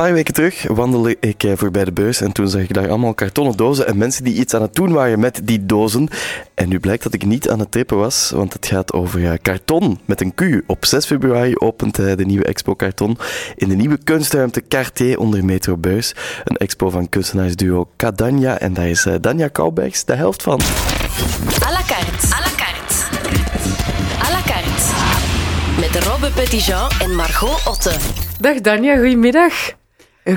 paar 0.00 0.12
weken 0.12 0.34
terug 0.34 0.66
wandelde 0.68 1.16
ik 1.20 1.42
eh, 1.42 1.52
voorbij 1.56 1.84
de 1.84 1.92
beurs 1.92 2.20
en 2.20 2.32
toen 2.32 2.48
zag 2.48 2.60
ik 2.60 2.74
daar 2.74 2.88
allemaal 2.88 3.14
kartonnen 3.14 3.56
dozen 3.56 3.86
en 3.86 3.98
mensen 3.98 4.24
die 4.24 4.34
iets 4.34 4.54
aan 4.54 4.62
het 4.62 4.74
doen 4.74 4.92
waren 4.92 5.20
met 5.20 5.40
die 5.44 5.66
dozen. 5.66 6.08
En 6.54 6.68
nu 6.68 6.80
blijkt 6.80 7.02
dat 7.02 7.14
ik 7.14 7.24
niet 7.24 7.50
aan 7.50 7.58
het 7.58 7.70
trippen 7.70 7.96
was, 7.96 8.30
want 8.30 8.52
het 8.52 8.66
gaat 8.66 8.92
over 8.92 9.20
uh, 9.20 9.32
karton 9.42 10.00
met 10.04 10.20
een 10.20 10.34
Q. 10.34 10.62
Op 10.66 10.84
6 10.84 11.06
februari 11.06 11.56
opent 11.56 11.98
uh, 11.98 12.16
de 12.16 12.24
nieuwe 12.24 12.44
expo 12.44 12.74
Karton 12.74 13.18
in 13.56 13.68
de 13.68 13.74
nieuwe 13.74 13.98
kunstruimte 14.04 14.62
Cartier 14.68 15.18
onder 15.18 15.44
Metro 15.44 15.76
Beurs. 15.76 16.14
Een 16.44 16.56
expo 16.56 16.90
van 16.90 17.08
kunstenaarsduo 17.08 17.88
Cadania 17.96 18.58
en 18.58 18.74
daar 18.74 18.88
is 18.88 19.06
Danja 19.20 19.48
Koubergs 19.48 20.04
de 20.04 20.14
helft 20.14 20.42
van. 20.42 20.60
À 20.60 21.72
la 21.72 21.82
carte. 21.86 22.26
À 22.34 22.40
la 22.40 22.52
carte. 22.56 22.94
À 24.18 24.30
la 24.30 24.42
carte. 24.42 24.82
Met 25.80 26.04
Robbe 26.04 26.30
Petitjean 26.34 26.90
en 27.00 27.14
Margot 27.14 27.66
Otte. 27.66 27.92
Dag 28.40 28.60
Danja, 28.60 28.96
goedemiddag. 28.96 29.78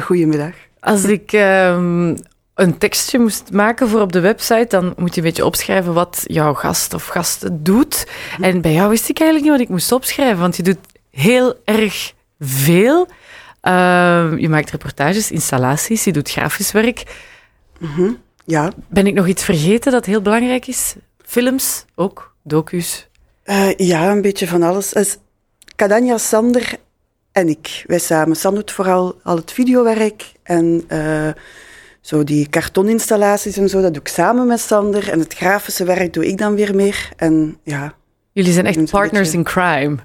Goedemiddag. 0.02 0.54
Als 0.80 1.04
ik 1.04 1.32
um, 1.34 2.16
een 2.54 2.78
tekstje 2.78 3.20
moest 3.20 3.52
maken 3.52 3.90
voor 3.90 4.02
op 4.02 4.12
de 4.12 4.20
website, 4.20 4.66
dan 4.70 4.94
moet 4.98 5.16
je 5.16 5.22
een 5.22 5.28
beetje 5.28 5.46
opschrijven 5.46 5.94
wat 5.94 6.24
jouw 6.24 6.54
gast 6.54 6.94
of 6.94 7.08
gast 7.08 7.48
doet. 7.52 8.08
En 8.42 8.62
bij 8.62 8.74
jou 8.74 8.90
wist 8.90 9.10
ik 9.10 9.20
eigenlijk 9.20 9.50
niet 9.50 9.60
wat 9.60 9.68
ik 9.68 9.74
moest 9.74 9.92
opschrijven, 9.92 10.40
want 10.40 10.56
je 10.56 10.64
doet 10.64 10.78
heel 11.12 11.56
erg 11.66 12.14
veel. 12.40 13.08
Uh, 13.64 14.34
je 14.38 14.50
maakt 14.50 14.72
reportages, 14.72 15.32
installaties, 15.32 16.04
je 16.04 16.12
doet 16.12 16.32
grafisch 16.32 16.72
werk. 16.72 17.04
Mm 17.80 17.90
-hmm. 17.90 18.18
Ja. 18.46 18.72
Ben 18.90 19.08
ik 19.08 19.14
nog 19.14 19.28
iets 19.28 19.44
vergeten 19.44 19.92
dat 19.92 20.06
heel 20.06 20.22
belangrijk 20.22 20.68
is? 20.68 20.96
Films 21.26 21.86
ook, 21.96 22.36
docu's? 22.44 23.08
Uh, 23.46 23.76
ja, 23.76 24.12
een 24.12 24.22
beetje 24.22 24.48
van 24.48 24.64
alles. 24.64 24.94
Cadania 25.76 26.18
Sander 26.18 26.78
en 27.34 27.50
ik, 27.50 27.84
wij 27.88 28.00
samen. 28.00 28.36
Sam 28.36 28.56
doet 28.56 28.72
vooral 28.72 29.20
al 29.24 29.36
het 29.36 29.52
videowerk 29.52 30.32
en 30.44 30.84
uh, 30.88 31.30
zo 32.02 32.24
die 32.24 32.50
kartoninstallaties 32.50 33.58
en 33.58 33.70
zo, 33.70 33.82
dat 33.82 33.94
doe 33.94 34.02
ik 34.02 34.08
samen 34.08 34.48
met 34.48 34.60
Sander. 34.60 35.10
En 35.10 35.20
het 35.20 35.34
grafische 35.34 35.84
werk 35.84 36.14
doe 36.14 36.28
ik 36.28 36.38
dan 36.38 36.56
weer 36.56 36.76
meer. 36.76 37.10
En 37.16 37.58
ja... 37.64 37.94
Jullie 38.32 38.54
zijn 38.54 38.66
echt 38.66 38.92
partners 38.92 39.34
in 39.34 39.44
crime. 39.44 39.98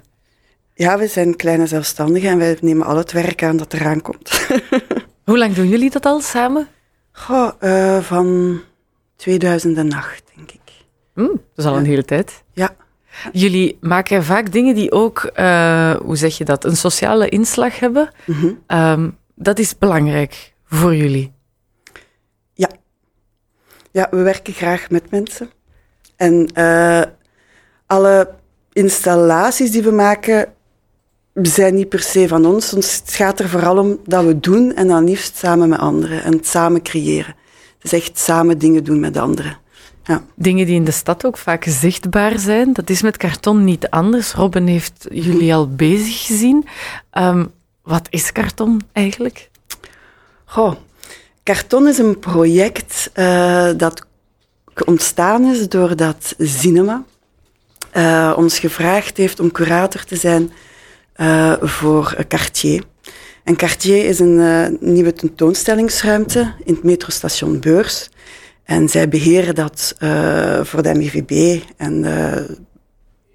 Ja, 0.73 0.97
we 0.97 1.07
zijn 1.07 1.35
kleine 1.35 1.67
zelfstandigen 1.67 2.29
en 2.29 2.37
wij 2.37 2.57
nemen 2.61 2.85
al 2.85 2.97
het 2.97 3.11
werk 3.11 3.43
aan 3.43 3.57
dat 3.57 3.73
eraan 3.73 4.01
komt. 4.01 4.47
Hoe 5.29 5.37
lang 5.37 5.53
doen 5.53 5.67
jullie 5.67 5.89
dat 5.89 6.05
al 6.05 6.21
samen? 6.21 6.67
Goh, 7.11 7.51
uh, 7.59 7.99
van 7.99 8.59
2008, 9.15 10.23
denk 10.35 10.51
ik. 10.51 10.59
Mm, 11.13 11.27
dat 11.27 11.39
is 11.55 11.65
al 11.65 11.73
ja. 11.73 11.79
een 11.79 11.85
hele 11.85 12.05
tijd. 12.05 12.43
Ja. 12.53 12.75
Jullie 13.31 13.77
maken 13.81 14.23
vaak 14.23 14.51
dingen 14.51 14.75
die 14.75 14.91
ook, 14.91 15.31
uh, 15.35 15.95
hoe 15.95 16.15
zeg 16.15 16.37
je 16.37 16.45
dat, 16.45 16.65
een 16.65 16.77
sociale 16.77 17.29
inslag 17.29 17.79
hebben. 17.79 18.09
Mm 18.25 18.35
-hmm. 18.35 18.77
um, 18.77 19.17
dat 19.35 19.59
is 19.59 19.77
belangrijk 19.77 20.53
voor 20.65 20.95
jullie. 20.95 21.31
Ja. 22.53 22.69
Ja, 23.91 24.07
we 24.11 24.21
werken 24.21 24.53
graag 24.53 24.89
met 24.89 25.11
mensen. 25.11 25.49
En 26.15 26.49
uh, 26.53 27.01
alle 27.85 28.29
installaties 28.73 29.71
die 29.71 29.83
we 29.83 29.91
maken 29.91 30.53
zijn 31.33 31.75
niet 31.75 31.89
per 31.89 31.99
se 31.99 32.27
van 32.27 32.45
ons. 32.45 32.71
Het 32.71 33.03
gaat 33.05 33.39
er 33.39 33.49
vooral 33.49 33.77
om 33.77 33.99
dat 34.05 34.25
we 34.25 34.39
doen 34.39 34.75
en 34.75 34.87
dan 34.87 35.03
liefst 35.03 35.37
samen 35.37 35.69
met 35.69 35.79
anderen. 35.79 36.23
En 36.23 36.31
het 36.31 36.47
samen 36.47 36.81
creëren. 36.81 37.35
Dus 37.79 37.91
echt 37.91 38.19
samen 38.19 38.57
dingen 38.57 38.83
doen 38.83 38.99
met 38.99 39.17
anderen. 39.17 39.57
Ja. 40.09 40.23
Dingen 40.35 40.65
die 40.65 40.75
in 40.75 40.83
de 40.83 40.91
stad 40.91 41.25
ook 41.25 41.37
vaak 41.37 41.63
zichtbaar 41.67 42.39
zijn. 42.39 42.73
Dat 42.73 42.89
is 42.89 43.01
met 43.01 43.17
karton 43.17 43.63
niet 43.63 43.89
anders. 43.89 44.33
Robin 44.33 44.67
heeft 44.67 45.07
jullie 45.11 45.53
al 45.53 45.67
bezig 45.75 46.25
gezien. 46.25 46.67
Um, 47.13 47.51
wat 47.83 48.07
is 48.09 48.31
karton 48.31 48.81
eigenlijk? 48.91 49.49
Goh, 50.45 50.75
karton 51.43 51.87
is 51.87 51.97
een 51.97 52.19
project 52.19 53.11
uh, 53.15 53.69
dat 53.77 54.05
ontstaan 54.85 55.45
is 55.45 55.69
doordat 55.69 56.35
Cinema 56.37 57.03
uh, 57.93 58.33
ons 58.35 58.59
gevraagd 58.59 59.17
heeft 59.17 59.39
om 59.39 59.51
curator 59.51 60.03
te 60.03 60.15
zijn 60.15 60.51
uh, 61.17 61.53
voor 61.61 62.15
Cartier. 62.27 62.83
En 63.43 63.55
Cartier 63.55 64.05
is 64.05 64.19
een 64.19 64.77
nieuwe 64.79 65.13
tentoonstellingsruimte 65.13 66.53
in 66.63 66.73
het 66.73 66.83
metrostation 66.83 67.59
Beurs. 67.59 68.09
En 68.69 68.89
zij 68.89 69.09
beheren 69.09 69.55
dat 69.55 69.95
uh, 69.99 70.63
voor 70.63 70.81
de 70.83 70.93
MIVB 70.93 71.61
en 71.77 72.01
de 72.01 72.45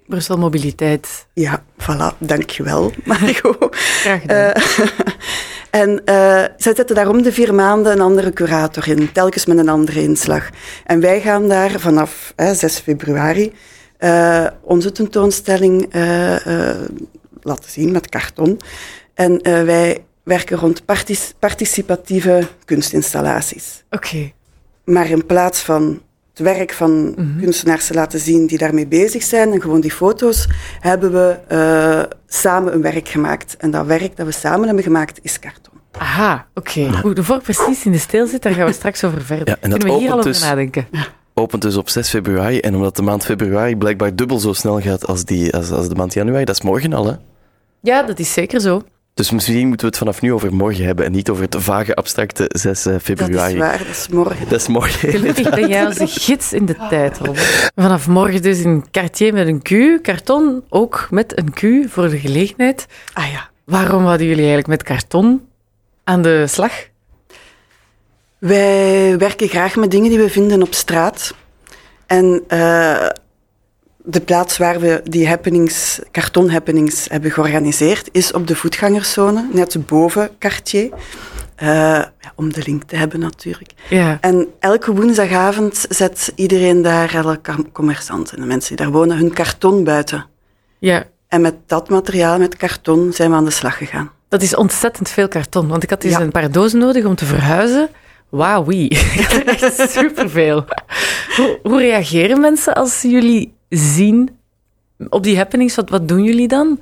Brussel 0.07 0.37
Mobiliteit. 0.37 1.27
Ja, 1.33 1.63
voilà, 1.77 2.17
dankjewel, 2.17 2.93
Margot. 3.03 3.75
Graag 3.75 4.21
gedaan. 4.21 4.53
Uh, 4.55 4.85
en 5.81 6.01
zij 6.57 6.73
zetten 6.75 6.95
daarom 6.95 7.21
de 7.21 7.31
vier 7.31 7.53
maanden 7.53 7.91
een 7.91 8.01
andere 8.01 8.33
curator 8.33 8.87
in, 8.87 9.11
telkens 9.11 9.45
met 9.45 9.57
een 9.57 9.69
andere 9.69 10.01
inslag. 10.01 10.49
En 10.85 10.99
wij 10.99 11.21
gaan 11.21 11.47
daar 11.47 11.79
vanaf 11.79 12.33
uh, 12.37 12.51
6 12.51 12.79
februari 12.79 13.53
onze 14.61 14.91
tentoonstelling 14.91 15.93
laten 17.41 17.69
zien 17.69 17.91
met 17.91 18.09
karton. 18.09 18.59
En 19.13 19.39
wij 19.43 20.03
werken 20.23 20.57
rond 20.57 20.85
partic 20.85 21.19
participatieve 21.39 22.47
kunstinstallaties. 22.65 23.83
Oké. 23.89 24.07
Okay. 24.07 24.33
Maar 24.85 25.09
in 25.09 25.25
plaats 25.25 25.59
van 25.59 26.01
het 26.29 26.39
werk 26.39 26.73
van 26.73 26.91
mm 26.91 27.13
-hmm. 27.15 27.39
kunstenaars 27.39 27.87
te 27.87 27.93
laten 27.93 28.19
zien 28.19 28.47
die 28.47 28.57
daarmee 28.57 28.87
bezig 28.87 29.23
zijn 29.23 29.51
en 29.51 29.61
gewoon 29.61 29.81
die 29.81 29.91
foto's, 29.91 30.47
hebben 30.79 31.11
we 31.11 31.37
uh, 31.51 32.17
samen 32.27 32.73
een 32.73 32.81
werk 32.81 33.07
gemaakt. 33.07 33.57
En 33.57 33.71
dat 33.71 33.85
werk 33.85 34.15
dat 34.15 34.25
we 34.25 34.31
samen 34.31 34.65
hebben 34.65 34.83
gemaakt 34.83 35.19
is 35.21 35.39
karton. 35.39 35.73
Aha, 35.91 36.47
oké. 36.53 36.79
Okay. 36.79 36.99
Goed, 37.01 37.19
voor 37.19 37.35
ik 37.35 37.41
precies 37.41 37.85
in 37.85 37.91
de 37.91 37.97
stijl 37.97 38.27
zit, 38.27 38.41
daar 38.41 38.53
gaan 38.53 38.65
we 38.65 38.73
straks 38.81 39.03
over 39.03 39.21
verder. 39.21 39.47
Ja, 39.47 39.57
en 39.59 39.69
dat 39.69 39.79
Kunnen 39.79 39.97
we 39.97 40.03
hier 40.03 40.11
al 40.11 40.17
over 40.19 40.31
dus, 40.31 40.41
nadenken? 40.41 40.87
opent 41.33 41.61
dus 41.61 41.75
op 41.75 41.89
6 41.89 42.09
februari. 42.09 42.59
En 42.59 42.75
omdat 42.75 42.95
de 42.95 43.01
maand 43.01 43.25
februari 43.25 43.75
blijkbaar 43.75 44.15
dubbel 44.15 44.39
zo 44.39 44.53
snel 44.53 44.81
gaat 44.81 45.07
als, 45.07 45.25
die, 45.25 45.53
als, 45.55 45.71
als 45.71 45.89
de 45.89 45.95
maand 45.95 46.13
januari, 46.13 46.45
dat 46.45 46.55
is 46.55 46.61
morgen 46.61 46.93
al, 46.93 47.05
hè? 47.05 47.13
Ja, 47.81 48.03
dat 48.03 48.19
is 48.19 48.33
zeker 48.33 48.61
zo. 48.61 48.81
Dus 49.15 49.31
misschien 49.31 49.67
moeten 49.67 49.79
we 49.79 49.85
het 49.85 49.97
vanaf 49.97 50.21
nu 50.21 50.33
over 50.33 50.53
morgen 50.53 50.85
hebben 50.85 51.05
en 51.05 51.11
niet 51.11 51.29
over 51.29 51.43
het 51.43 51.55
vage, 51.57 51.95
abstracte 51.95 52.45
6 52.47 52.87
februari. 53.01 53.33
Dat 53.37 53.49
is 53.49 53.57
waar, 53.57 53.77
dat 53.77 53.87
is 53.87 54.07
morgen. 54.07 54.49
Dat 54.49 54.59
is 54.59 54.67
morgen. 54.67 55.09
Gelukkig 55.09 55.49
ben 55.49 55.67
jij 55.67 55.85
onze 55.85 56.07
gids 56.07 56.53
in 56.53 56.65
de 56.65 56.75
tijd, 56.89 57.17
Robert. 57.17 57.71
Vanaf 57.75 58.07
morgen 58.07 58.41
dus 58.41 58.59
in 58.59 58.85
Cartier 58.91 59.33
met 59.33 59.47
een 59.47 59.61
Q, 59.61 60.03
karton 60.03 60.63
ook 60.69 61.07
met 61.11 61.37
een 61.37 61.53
Q 61.53 61.89
voor 61.89 62.09
de 62.09 62.19
gelegenheid. 62.19 62.85
Ah 63.13 63.31
ja. 63.31 63.49
Waarom 63.65 64.05
hadden 64.05 64.27
jullie 64.27 64.45
eigenlijk 64.45 64.67
met 64.67 64.83
karton 64.83 65.47
aan 66.03 66.21
de 66.21 66.47
slag? 66.47 66.71
Wij 68.37 69.17
werken 69.17 69.47
graag 69.47 69.75
met 69.75 69.91
dingen 69.91 70.09
die 70.09 70.19
we 70.19 70.29
vinden 70.29 70.61
op 70.61 70.73
straat. 70.73 71.35
En 72.05 72.43
uh, 72.47 73.07
de 74.05 74.21
plaats 74.21 74.57
waar 74.57 74.79
we 74.79 75.01
die 75.03 75.27
happenings, 75.27 75.99
karton-happenings 76.11 77.05
hebben 77.09 77.31
georganiseerd, 77.31 78.09
is 78.11 78.31
op 78.31 78.47
de 78.47 78.55
voetgangerszone, 78.55 79.47
net 79.51 79.87
boven 79.87 80.29
Cartier. 80.39 80.89
Uh, 81.63 81.67
ja, 81.67 82.33
om 82.35 82.53
de 82.53 82.61
link 82.65 82.83
te 82.83 82.95
hebben 82.95 83.19
natuurlijk. 83.19 83.71
Ja. 83.89 84.17
En 84.21 84.47
elke 84.59 84.93
woensdagavond 84.93 85.85
zet 85.89 86.31
iedereen 86.35 86.81
daar, 86.81 87.17
alle 87.17 87.39
commerçanten, 87.71 88.35
de 88.35 88.45
mensen 88.45 88.75
die 88.75 88.85
daar 88.85 88.93
wonen, 88.93 89.17
hun 89.17 89.33
karton 89.33 89.83
buiten. 89.83 90.25
Ja. 90.79 91.03
En 91.27 91.41
met 91.41 91.55
dat 91.65 91.89
materiaal, 91.89 92.37
met 92.37 92.55
karton, 92.55 93.13
zijn 93.13 93.29
we 93.29 93.35
aan 93.35 93.45
de 93.45 93.51
slag 93.51 93.77
gegaan. 93.77 94.11
Dat 94.29 94.41
is 94.41 94.55
ontzettend 94.55 95.09
veel 95.09 95.27
karton, 95.27 95.67
want 95.67 95.83
ik 95.83 95.89
had 95.89 96.01
dus 96.01 96.11
ja. 96.11 96.21
een 96.21 96.31
paar 96.31 96.51
dozen 96.51 96.79
nodig 96.79 97.05
om 97.05 97.15
te 97.15 97.25
verhuizen. 97.25 97.89
Wauw, 98.29 98.65
wie. 98.69 98.89
Echt 99.45 99.91
superveel. 99.91 100.65
Hoe, 101.35 101.59
hoe 101.63 101.79
reageren 101.79 102.39
mensen 102.39 102.73
als 102.73 103.01
jullie 103.01 103.53
zien 103.77 104.37
op 105.09 105.23
die 105.23 105.37
happenings? 105.37 105.75
Wat, 105.75 105.89
wat 105.89 106.07
doen 106.07 106.23
jullie 106.23 106.47
dan? 106.47 106.81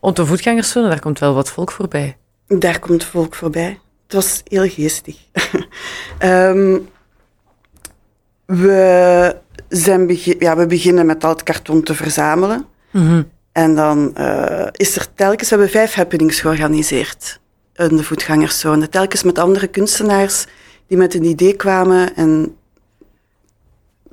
Op 0.00 0.16
de 0.16 0.26
voetgangerszone, 0.26 0.88
daar 0.88 1.00
komt 1.00 1.18
wel 1.18 1.34
wat 1.34 1.50
volk 1.50 1.70
voorbij. 1.70 2.16
Daar 2.46 2.78
komt 2.78 3.04
volk 3.04 3.34
voorbij. 3.34 3.78
Het 4.02 4.12
was 4.12 4.42
heel 4.44 4.68
geestig. 4.68 5.16
um, 6.22 6.88
we, 8.62 9.36
zijn 9.68 10.06
begin, 10.06 10.36
ja, 10.38 10.56
we 10.56 10.66
beginnen 10.66 11.06
met 11.06 11.24
al 11.24 11.30
het 11.30 11.42
karton 11.42 11.82
te 11.82 11.94
verzamelen. 11.94 12.66
Mm 12.90 13.08
-hmm. 13.08 13.30
En 13.52 13.74
dan 13.74 14.14
uh, 14.18 14.66
is 14.72 14.96
er 14.96 15.14
telkens, 15.14 15.48
we 15.48 15.56
hebben 15.56 15.72
vijf 15.74 15.94
happenings 15.94 16.40
georganiseerd 16.40 17.40
in 17.74 17.96
de 17.96 18.04
voetgangerszone. 18.04 18.88
Telkens 18.88 19.22
met 19.22 19.38
andere 19.38 19.66
kunstenaars 19.66 20.46
die 20.86 20.98
met 20.98 21.14
een 21.14 21.24
idee 21.24 21.56
kwamen 21.56 22.16
en 22.16 22.56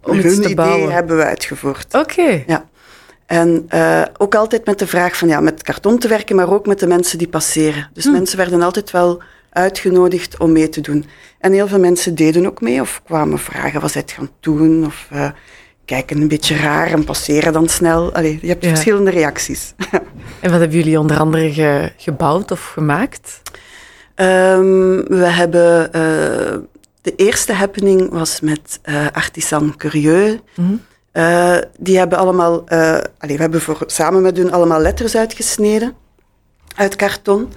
om 0.06 0.18
hun 0.18 0.25
iets 0.25 0.40
te 0.40 0.50
idee 0.50 0.90
hebben 0.90 1.18
we 1.18 1.24
uitgevoerd. 1.24 1.94
Oké. 1.94 2.12
Okay. 2.12 2.44
Ja. 2.48 2.66
En 3.25 3.68
uh, 3.74 4.02
ook 4.18 4.36
altijd 4.36 4.66
met 4.66 4.80
de 4.80 4.88
vraag 4.88 5.18
van 5.18 5.28
ja, 5.28 5.40
met 5.40 5.63
karton 5.63 6.00
te 6.00 6.07
werken, 6.07 6.36
maar 6.36 6.54
ook 6.54 6.66
met 6.66 6.80
de 6.80 6.88
mensen 6.88 7.18
die 7.18 7.28
passeren. 7.28 7.90
Dus 7.94 8.04
hm. 8.04 8.12
mensen 8.12 8.38
werden 8.38 8.62
altijd 8.62 8.92
wel 8.92 9.22
uitgenodigd 9.50 10.40
om 10.40 10.52
mee 10.52 10.69
te 10.69 10.81
doen. 10.81 11.06
En 11.40 11.52
heel 11.52 11.68
veel 11.68 11.80
mensen 11.80 12.16
deden 12.16 12.46
ook 12.46 12.62
mee 12.62 12.81
of 12.81 13.02
kwamen 13.06 13.40
vragen 13.40 13.81
wat 13.81 13.92
zij 13.92 14.02
het 14.02 14.12
gaan 14.12 14.30
doen 14.40 14.86
of 14.86 15.07
uh, 15.13 15.30
kijken 15.86 16.22
een 16.22 16.28
beetje 16.28 16.56
raar 16.56 16.92
en 16.92 17.04
passeren 17.04 17.54
dan 17.54 17.69
snel. 17.69 18.13
Allee, 18.13 18.40
je 18.42 18.48
hebt 18.48 18.63
ja. 18.63 18.69
verschillende 18.69 19.12
reacties. 19.12 19.74
en 20.42 20.52
wat 20.52 20.60
hebben 20.60 20.78
jullie 20.78 21.00
onder 21.00 21.18
andere 21.18 21.54
ge 21.54 21.92
gebouwd 21.98 22.52
of 22.52 22.66
gemaakt? 22.66 23.42
Ehm, 24.16 25.04
we 25.07 25.25
hebben... 25.25 25.94
eh, 25.94 26.57
de 27.06 27.16
eerste 27.16 27.54
happening 27.54 28.10
was 28.10 28.40
met 28.40 28.80
eh 28.81 29.07
Artisan 29.12 29.74
Curieux. 29.78 30.40
Eh, 31.12 31.57
die 31.80 31.98
hebben 31.98 32.18
allemaal... 32.18 32.68
eh, 32.68 32.98
we 33.19 33.34
hebben 33.34 33.62
voor, 33.62 33.84
samen 33.86 34.22
met 34.22 34.38
hun 34.38 34.52
allemaal 34.52 34.80
letters 34.80 35.16
uitgesneden. 35.16 35.94
Uit 36.75 36.96
karton. 36.96 37.52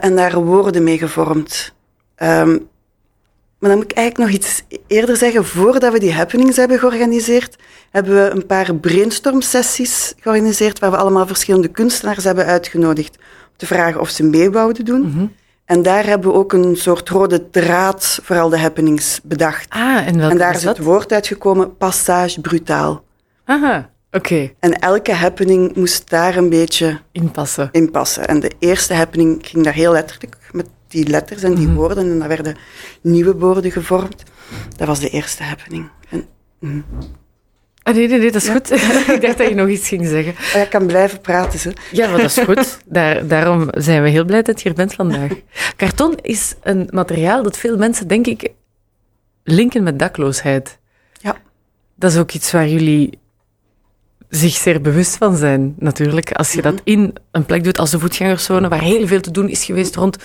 En 0.00 0.16
daar 0.16 0.44
woorden 0.44 0.82
mee 0.82 0.98
gevormd. 0.98 1.74
Ehm, 2.14 2.50
maar 3.58 3.70
dan 3.70 3.78
moet 3.78 3.90
ik 3.90 3.96
eigenlijk 3.96 4.30
nog 4.30 4.40
iets 4.40 4.62
eerder 4.86 5.16
zeggen. 5.16 5.44
Voordat 5.44 5.92
we 5.92 5.98
die 5.98 6.12
happenings 6.12 6.56
hebben 6.56 6.78
georganiseerd, 6.78 7.56
hebben 7.90 8.14
we 8.14 8.30
een 8.30 8.46
paar 8.46 8.74
brainstorm-sessies 8.74 10.14
georganiseerd 10.20 10.78
waar 10.78 10.90
we 10.90 10.96
allemaal 10.96 11.26
verschillende 11.26 11.68
kunstenaars 11.68 12.24
hebben 12.24 12.46
uitgenodigd 12.46 13.16
om 13.16 13.56
te 13.56 13.66
vragen 13.66 14.00
of 14.00 14.08
ze 14.08 14.24
mee 14.24 14.50
wouden 14.50 14.84
doen. 14.84 15.34
En 15.70 15.82
daar 15.82 16.06
hebben 16.06 16.30
we 16.30 16.36
ook 16.36 16.52
een 16.52 16.76
soort 16.76 17.08
rode 17.08 17.50
draad 17.50 18.18
voor 18.22 18.38
al 18.38 18.48
de 18.48 18.58
happenings 18.58 19.20
bedacht. 19.22 19.66
Ah, 19.68 20.06
en 20.06 20.16
welke 20.16 20.32
en 20.32 20.38
daar 20.38 20.54
is 20.54 20.62
het 20.62 20.78
woord 20.78 21.12
uitgekomen, 21.12 21.76
passage 21.76 22.40
brutaal. 22.40 23.04
Aha, 23.44 23.90
oké. 24.10 24.50
En 24.58 24.72
elke 24.72 25.12
happening 25.12 25.76
moest 25.76 26.10
daar 26.10 26.36
een 26.36 26.48
beetje 26.48 27.00
Inpassen. 27.12 27.68
in 27.72 27.90
passen. 27.90 28.26
En 28.26 28.40
de 28.40 28.50
eerste 28.58 28.94
happening 28.94 29.46
ging 29.46 29.64
daar 29.64 29.72
heel 29.72 29.92
letterlijk 29.92 30.36
met 30.52 30.66
die 30.88 31.08
letters 31.08 31.42
en 31.42 31.54
die 31.54 31.68
woorden. 31.68 32.10
En 32.10 32.18
daar 32.18 32.28
werden 32.28 32.56
nieuwe 33.00 33.34
woorden 33.34 33.70
gevormd. 33.70 34.22
Dat 34.76 34.86
was 34.86 35.00
de 35.00 35.08
eerste 35.08 35.42
happening. 35.42 35.88
En, 36.08 36.26
Ah, 36.62 36.70
nee, 37.92 38.08
nee, 38.08 38.18
nee, 38.18 38.32
dat 38.32 38.42
is 38.42 38.48
goed. 38.48 38.70
ik 39.14 39.20
dacht 39.20 39.38
dat 39.38 39.48
je 39.48 39.54
nog 39.54 39.68
iets 39.68 39.88
ging 39.88 40.06
zeggen. 40.06 40.32
oh 40.32 40.52
ja, 40.52 40.62
ik 40.62 40.70
kan 40.70 40.86
blijven 40.86 41.20
praten. 41.20 41.58
Ze. 41.58 41.72
Ja, 41.92 42.08
maar 42.08 42.20
dat 42.20 42.36
is 42.36 42.44
goed. 42.44 42.78
Daar, 42.86 43.26
daarom 43.26 43.68
zijn 43.70 44.02
we 44.02 44.08
heel 44.08 44.24
blij 44.24 44.42
dat 44.42 44.62
je 44.62 44.68
hier 44.68 44.76
bent 44.76 44.94
vandaag. 44.94 45.30
Karton 45.76 46.18
is 46.22 46.54
een 46.62 46.88
materiaal 46.90 47.42
dat 47.42 47.56
veel 47.56 47.76
mensen, 47.76 48.08
denk 48.08 48.26
ik, 48.26 48.48
linken 49.44 49.82
met 49.82 49.98
dakloosheid. 49.98 50.78
Ja. 51.20 51.36
Dat 51.94 52.12
is 52.12 52.18
ook 52.18 52.32
iets 52.32 52.52
waar 52.52 52.68
jullie 52.68 53.18
zich 54.28 54.54
zeer 54.54 54.80
bewust 54.80 55.16
van 55.16 55.36
zijn, 55.36 55.74
natuurlijk. 55.78 56.32
Als 56.32 56.52
je 56.52 56.62
dat 56.62 56.80
in 56.84 57.14
een 57.30 57.44
plek 57.44 57.64
doet 57.64 57.78
als 57.78 57.90
de 57.90 57.98
voetgangerszone, 57.98 58.68
waar 58.68 58.82
heel 58.82 59.06
veel 59.06 59.20
te 59.20 59.30
doen 59.30 59.48
is 59.48 59.64
geweest 59.64 59.96
rond 59.96 60.16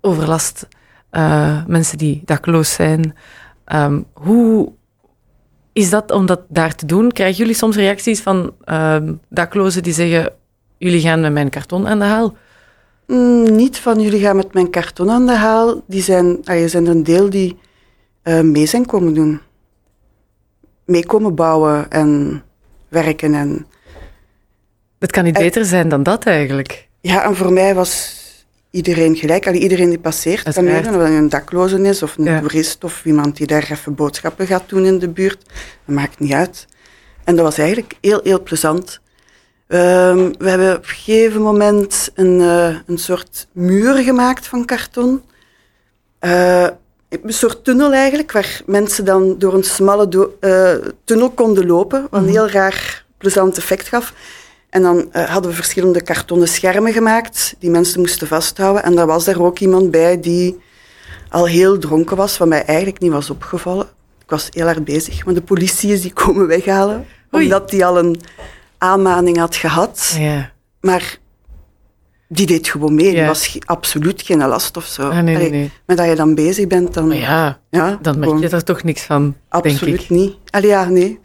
overlast, 0.00 0.68
eh, 1.10 1.64
mensen 1.66 1.98
die 1.98 2.22
dakloos 2.24 2.72
zijn. 2.72 3.16
Ehm, 3.64 4.00
hoe 4.12 4.72
is 5.78 5.90
dat 5.90 6.10
om 6.10 6.26
dat 6.26 6.40
daar 6.48 6.74
te 6.74 6.86
doen? 6.86 7.12
Krijgen 7.12 7.36
jullie 7.36 7.54
soms 7.54 7.76
reacties 7.76 8.20
van 8.20 8.54
ehm, 8.64 9.12
daklozen 9.28 9.82
die 9.82 9.92
zeggen: 9.92 10.32
Jullie 10.78 11.00
gaan 11.00 11.20
met 11.20 11.32
mijn 11.32 11.50
karton 11.50 11.88
aan 11.88 11.98
de 11.98 12.04
haal? 12.04 12.36
Mm, 13.06 13.56
niet 13.56 13.78
van 13.78 14.00
jullie 14.00 14.20
gaan 14.20 14.36
met 14.36 14.54
mijn 14.54 14.70
karton 14.70 15.10
aan 15.10 15.26
de 15.26 15.36
haal. 15.36 15.82
Die 15.86 16.02
zijn, 16.02 16.38
je 16.42 16.68
zijn 16.68 16.86
een 16.86 17.02
deel 17.02 17.30
die 17.30 17.58
eh, 18.22 18.40
mee 18.40 18.66
zijn 18.66 18.86
komen 18.86 19.14
doen. 19.14 19.40
Mee 20.84 21.06
komen 21.06 21.34
bouwen 21.34 21.90
en 21.90 22.42
werken. 22.88 23.34
En, 23.34 23.66
Het 24.98 25.10
kan 25.10 25.24
niet 25.24 25.38
beter 25.38 25.64
zijn 25.64 25.88
dan 25.88 26.02
dat 26.02 26.24
eigenlijk. 26.24 26.88
ja, 27.00 27.24
en 27.24 27.36
voor 27.36 27.52
mij 27.52 27.74
was 27.74 28.17
iedereen 28.70 29.16
gelijk. 29.16 29.46
Allee, 29.46 29.60
iedereen 29.60 29.88
die 29.88 29.98
passeert 29.98 30.54
kan 30.54 30.64
meedoen. 30.64 30.94
Of 30.96 31.02
een 31.02 31.28
dakloze 31.28 31.80
is 31.82 32.02
of 32.02 32.16
een 32.18 32.24
Ja. 32.24 32.40
toerist 32.40 32.84
of 32.84 33.04
iemand 33.04 33.36
die 33.36 33.46
daar 33.46 33.68
even 33.70 33.94
boodschappen 33.94 34.46
gaat 34.46 34.68
doen 34.68 34.84
in 34.84 34.98
de 34.98 35.08
buurt. 35.08 35.44
Dat 35.84 35.94
maakt 35.94 36.18
niet 36.18 36.32
uit. 36.32 36.66
En 37.24 37.36
dat 37.36 37.44
was 37.44 37.58
eigenlijk 37.58 37.94
heel, 38.00 38.20
heel 38.22 38.42
plezant. 38.42 39.00
Ehm, 39.66 40.30
we 40.38 40.48
hebben 40.48 40.76
op 40.76 40.82
een 40.82 40.88
gegeven 40.88 41.42
moment 41.42 42.10
een, 42.14 42.40
eh, 42.40 42.76
een 42.86 42.98
soort 42.98 43.46
muur 43.52 43.94
gemaakt 43.94 44.46
van 44.46 44.64
karton. 44.64 45.22
Eh, 46.18 46.66
een 47.08 47.32
soort 47.32 47.64
tunnel 47.64 47.92
eigenlijk, 47.92 48.32
waar 48.32 48.60
mensen 48.66 49.04
dan 49.04 49.38
door 49.38 49.54
een 49.54 49.64
smalle 49.64 50.30
eh, 50.40 50.74
tunnel 51.04 51.30
konden 51.30 51.66
lopen, 51.66 52.06
wat 52.10 52.22
een 52.22 52.28
heel 52.28 52.48
raar, 52.48 53.04
plezant 53.18 53.56
effect 53.56 53.88
gaf. 53.88 54.12
En 54.70 54.82
dan 54.82 55.12
eh, 55.12 55.24
hadden 55.24 55.50
we 55.50 55.56
verschillende 55.56 56.02
kartonnen 56.02 56.48
schermen 56.48 56.92
gemaakt, 56.92 57.54
die 57.58 57.70
mensen 57.70 58.00
moesten 58.00 58.26
vasthouden. 58.26 58.82
En 58.82 58.94
daar 58.94 59.06
was 59.06 59.26
er 59.26 59.42
ook 59.42 59.58
iemand 59.58 59.90
bij 59.90 60.20
die 60.20 60.58
al 61.28 61.46
heel 61.46 61.78
dronken 61.78 62.16
was, 62.16 62.38
wat 62.38 62.48
mij 62.48 62.64
eigenlijk 62.64 63.00
niet 63.00 63.12
was 63.12 63.30
opgevallen. 63.30 63.86
Ik 64.24 64.30
was 64.30 64.48
heel 64.50 64.64
hard 64.66 64.84
bezig, 64.84 65.24
maar 65.24 65.34
de 65.34 65.42
politie 65.42 65.92
is 65.92 66.00
die 66.02 66.12
komen 66.12 66.46
weghalen, 66.46 67.06
Oei. 67.34 67.44
omdat 67.44 67.70
die 67.70 67.86
al 67.86 67.98
een 67.98 68.20
aanmaning 68.78 69.38
had 69.38 69.56
gehad. 69.56 70.14
Ja. 70.18 70.50
Maar 70.80 71.18
die 72.28 72.46
deed 72.46 72.68
gewoon 72.68 72.94
mee. 72.94 73.08
Die 73.10 73.16
Ja. 73.16 73.26
was 73.26 73.46
ge- 73.46 73.62
absoluut 73.64 74.22
geen 74.22 74.38
last 74.46 74.76
of 74.76 74.84
zo. 74.84 75.02
Ah, 75.08 75.12
nee, 75.14 75.22
nee, 75.22 75.36
Allee, 75.36 75.50
nee. 75.50 75.70
Maar 75.86 75.96
dat 75.96 76.06
je 76.06 76.14
dan 76.14 76.34
bezig 76.34 76.66
bent, 76.66 76.94
dan... 76.94 77.10
Ja, 77.10 77.58
ja, 77.70 77.98
dan 78.02 78.18
merk 78.18 78.38
je 78.40 78.48
er 78.48 78.64
toch 78.64 78.82
niks 78.82 79.02
van, 79.02 79.22
denk 79.22 79.64
Absoluut 79.64 80.02
ik. 80.02 80.08
niet. 80.10 80.34
Allee, 80.50 80.68
ja, 80.70 80.84
nee. 80.88 81.18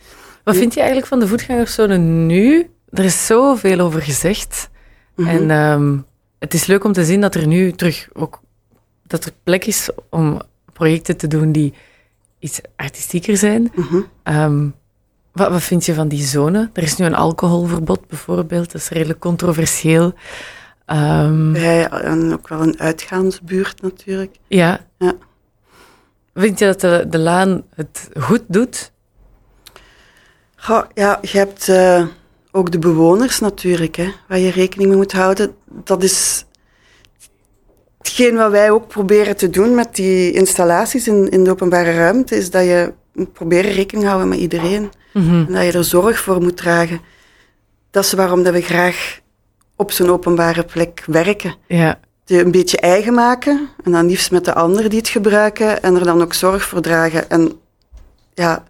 Wat 0.43 0.55
vind 0.55 0.73
je 0.73 0.79
eigenlijk 0.79 1.09
van 1.09 1.19
de 1.19 1.27
voetgangerszone 1.27 1.97
nu? 1.97 2.69
Er 2.93 3.03
is 3.03 3.25
zoveel 3.25 3.79
over 3.79 4.01
gezegd. 4.01 4.69
Mhm. 5.15 5.27
En 5.29 5.51
ehm, 5.51 5.97
het 6.39 6.53
is 6.53 6.65
leuk 6.65 6.83
om 6.83 6.93
te 6.93 7.05
zien 7.05 7.21
dat 7.21 7.35
er 7.35 7.47
nu 7.47 7.71
terug 7.71 8.09
ook 8.13 8.41
dat 9.07 9.25
er 9.25 9.31
plek 9.43 9.65
is 9.65 9.89
om 10.09 10.41
projecten 10.73 11.17
te 11.17 11.27
doen 11.27 11.51
die 11.51 11.73
iets 12.39 12.61
artistieker 12.75 13.37
zijn. 13.37 13.71
Mhm. 13.75 14.01
Ehm, 14.23 14.67
wat, 15.31 15.49
wat 15.49 15.63
vind 15.63 15.85
je 15.85 15.93
van 15.93 16.07
die 16.07 16.23
zone? 16.23 16.69
Er 16.73 16.83
is 16.83 16.95
nu 16.95 17.05
een 17.05 17.15
alcoholverbod 17.15 18.07
bijvoorbeeld. 18.07 18.71
Dat 18.71 18.81
is 18.81 18.89
redelijk 18.89 19.19
controversieel. 19.19 20.13
Ehm, 20.85 21.51
Wij, 21.51 21.87
en 21.89 22.33
ook 22.33 22.47
wel 22.47 22.61
een 22.61 22.79
uitgaansbuurt 22.79 23.81
natuurlijk. 23.81 24.35
ja. 24.47 24.85
Ja. 24.97 25.13
Vind 26.33 26.59
je 26.59 26.65
dat 26.65 26.81
de, 26.81 27.05
de 27.09 27.19
laan 27.19 27.63
het 27.75 28.09
goed 28.19 28.43
doet? 28.47 28.91
Goh, 30.55 30.83
ja, 30.93 31.19
je 31.21 31.37
hebt 31.37 31.69
eh, 31.69 32.05
ook 32.55 32.71
de 32.71 32.79
bewoners 32.79 33.39
natuurlijk, 33.39 33.95
hè, 33.95 34.11
waar 34.27 34.39
je 34.39 34.51
rekening 34.51 34.89
mee 34.89 34.97
moet 34.97 35.11
houden. 35.11 35.55
Dat 35.83 36.03
is 36.03 36.45
hetgeen 37.97 38.35
wat 38.35 38.51
wij 38.51 38.71
ook 38.71 38.87
proberen 38.87 39.37
te 39.37 39.49
doen 39.49 39.75
met 39.75 39.95
die 39.95 40.31
installaties 40.31 41.07
in, 41.07 41.29
in 41.29 41.43
de 41.43 41.51
openbare 41.51 41.93
ruimte, 41.93 42.35
is 42.35 42.49
dat 42.49 42.63
je 42.63 42.93
moet 43.13 43.33
proberen 43.33 43.71
rekening 43.71 44.03
te 44.03 44.09
houden 44.09 44.29
met 44.29 44.39
iedereen. 44.39 44.91
En 45.47 45.53
dat 45.53 45.63
je 45.63 45.71
er 45.71 45.83
zorg 45.83 46.19
voor 46.19 46.41
moet 46.41 46.57
dragen. 46.57 47.01
Dat 47.91 48.03
is 48.03 48.13
waarom 48.13 48.43
dat 48.43 48.53
we 48.53 48.61
graag 48.61 49.19
op 49.75 49.91
zo'n 49.91 50.09
openbare 50.09 50.63
plek 50.63 51.03
werken. 51.07 51.55
Ja. 51.67 51.99
Een 52.25 52.51
beetje 52.51 52.79
eigen 52.79 53.13
maken 53.13 53.69
en 53.83 53.91
dan 53.91 54.05
liefst 54.05 54.31
met 54.31 54.45
de 54.45 54.53
anderen 54.53 54.89
die 54.89 54.99
het 54.99 55.09
gebruiken 55.09 55.83
en 55.83 55.95
er 55.95 56.03
dan 56.03 56.21
ook 56.21 56.33
zorg 56.33 56.63
voor 56.63 56.81
dragen. 56.81 57.29
En 57.29 57.51
ja, 58.33 58.63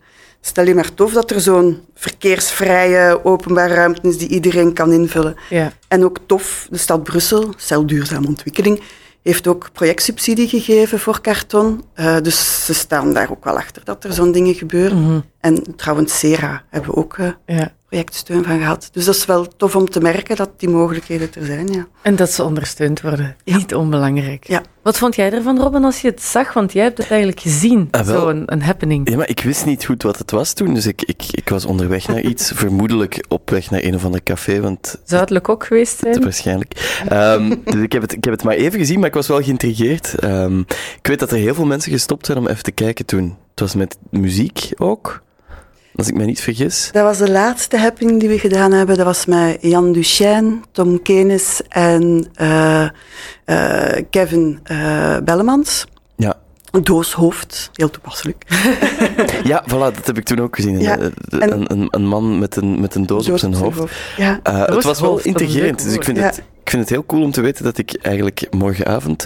is 0.44 0.54
alleen 0.54 0.76
maar 0.76 0.94
tof 0.94 1.14
dat 1.14 1.32
er 1.32 1.42
zo'n 1.42 1.82
verkeersvrije 1.96 3.26
openbare 3.26 3.74
ruimte 3.74 4.08
is 4.08 4.18
die 4.18 4.28
iedereen 4.28 4.74
kan 4.74 4.92
invullen. 4.92 5.36
Ja. 5.50 5.72
En 5.88 6.04
ook 6.04 6.18
tof, 6.26 6.68
de 6.70 6.78
stad 6.78 7.04
Brussel, 7.04 7.54
Cel 7.58 7.86
Duurzame 7.86 8.28
Ontwikkeling, 8.28 8.82
heeft 9.22 9.48
ook 9.48 9.70
projectsubsidie 9.74 10.48
gegeven 10.48 11.00
voor 11.00 11.22
karton. 11.22 11.84
Eh, 11.94 12.18
dus 12.22 12.66
ze 12.66 12.74
staan 12.74 13.14
daar 13.14 13.32
ook 13.32 13.44
wel 13.44 13.58
achter 13.58 13.82
dat 13.84 14.04
er 14.04 14.14
zo'n 14.14 14.32
dingen 14.32 14.54
gebeuren. 14.54 15.26
En 15.44 15.76
trouwens, 15.76 16.20
Sera 16.20 16.64
hebben 16.70 16.92
we 16.92 16.98
ook 16.98 17.18
eh, 17.18 17.28
ja. 17.46 17.72
projectsteun 17.90 18.44
van 18.44 18.58
gehad. 18.60 18.90
Dus 18.92 19.06
dat 19.06 19.16
is 19.16 19.26
wel 19.26 19.48
tof 19.58 19.76
om 19.76 19.90
te 19.90 20.00
merken 20.00 20.36
dat 20.36 20.50
die 20.58 20.70
mogelijkheden 20.70 21.30
er 21.40 21.46
zijn, 21.46 21.68
ja. 21.68 21.88
En 22.02 22.16
dat 22.16 22.30
ze 22.32 22.44
ondersteund 22.44 23.02
worden. 23.02 23.36
Niet 23.46 23.76
onbelangrijk. 23.76 24.48
Ja. 24.48 24.62
Wat 24.82 24.98
vond 24.98 25.16
jij 25.16 25.32
ervan, 25.32 25.60
Robin, 25.60 25.84
als 25.84 26.02
je 26.02 26.08
het 26.08 26.22
zag? 26.22 26.54
Want 26.54 26.74
jij 26.74 26.84
hebt 26.84 26.98
het 26.98 27.10
eigenlijk 27.10 27.42
gezien, 27.42 27.88
Ah, 27.92 28.08
zo'n 28.08 28.44
een 28.46 28.62
happening. 28.62 29.10
Ja, 29.10 29.18
maar 29.18 29.30
ik 29.30 29.40
wist 29.40 29.66
niet 29.66 29.86
goed 29.86 30.04
wat 30.04 30.18
het 30.18 30.32
was 30.32 30.54
toen, 30.54 30.74
dus 30.74 30.86
ik, 30.86 31.02
ik, 31.02 31.24
ik 31.32 31.50
was 31.50 31.66
onderweg 31.66 32.08
naar 32.08 32.22
iets. 32.22 32.52
Vermoedelijk 32.56 33.26
op 33.28 33.50
weg 33.50 33.70
naar 33.72 33.84
een 33.84 33.96
of 33.96 34.06
ander 34.06 34.24
café, 34.24 34.62
want 34.62 35.00
Zou 35.04 35.22
het 35.34 35.42
Coq 35.50 35.58
geweest 35.68 36.00
zijn? 36.00 36.22
waarschijnlijk. 36.24 37.02
Ehm, 37.08 37.56
dus 37.66 37.82
ik 37.82 37.92
heb, 37.92 38.02
het, 38.02 38.14
ik 38.14 38.24
heb 38.24 38.34
het 38.34 38.44
maar 38.44 38.56
even 38.56 38.80
gezien, 38.80 39.00
maar 39.00 39.08
ik 39.08 39.14
was 39.14 39.28
wel 39.28 39.42
geïntrigeerd. 39.42 40.16
Ehm, 40.16 40.60
ik 41.00 41.08
weet 41.08 41.20
dat 41.20 41.32
er 41.32 41.38
heel 41.38 41.54
veel 41.56 41.66
mensen 41.66 41.92
gestopt 41.92 42.26
zijn 42.26 42.38
om 42.38 42.48
even 42.48 42.64
te 42.64 42.72
kijken 42.72 43.06
toen. 43.06 43.38
Het 43.52 43.60
was 43.60 43.76
met 43.76 43.98
muziek 44.10 44.70
ook, 44.78 45.22
als 45.96 46.08
ik 46.08 46.14
me 46.14 46.26
niet 46.26 46.42
vergis. 46.42 46.90
Dat 46.92 47.04
was 47.04 47.18
de 47.18 47.32
laatste 47.32 47.78
happening 47.78 48.20
die 48.20 48.30
we 48.30 48.40
gedaan 48.40 48.72
hebben. 48.72 48.98
Dat 48.98 49.06
was 49.06 49.26
met 49.26 49.58
Jan 49.62 49.92
Duchesne, 49.92 50.60
Tom 50.72 51.02
Kenis 51.02 51.62
en 51.70 52.28
eh, 52.34 52.88
eh, 53.46 54.04
Kevin 54.10 54.60
eh, 54.64 55.18
Bellemans. 55.24 55.86
Ja. 56.16 56.34
Dooshoofd, 56.82 57.70
heel 57.74 57.90
toepasselijk. 57.90 58.46
Ja, 59.44 59.64
voilà, 59.68 59.96
dat 59.96 60.06
heb 60.06 60.18
ik 60.18 60.24
toen 60.24 60.40
ook 60.40 60.56
gezien. 60.56 60.80
Ja, 60.80 60.98
een, 61.30 61.72
een, 61.72 61.88
een 61.90 62.08
man 62.08 62.40
met 62.40 62.56
een, 62.56 62.80
met 62.80 62.96
een 62.96 63.06
doos 63.06 63.30
op 63.30 63.38
zijn 63.38 63.54
hoofd. 63.54 63.92
Ja, 64.18 64.40
het 64.44 64.84
was 64.84 65.00
wel 65.00 65.20
leuk 65.24 65.38
dus 65.84 65.94
ik 65.94 66.04
vind, 66.04 66.18
het, 66.18 66.38
ik 66.38 66.70
vind 66.70 66.82
het 66.82 66.90
heel 66.90 67.06
cool 67.06 67.24
om 67.24 67.32
te 67.32 67.42
weten 67.42 67.64
dat 67.64 67.78
ik 67.78 67.98
eigenlijk 68.02 68.48
morgenavond 68.52 69.26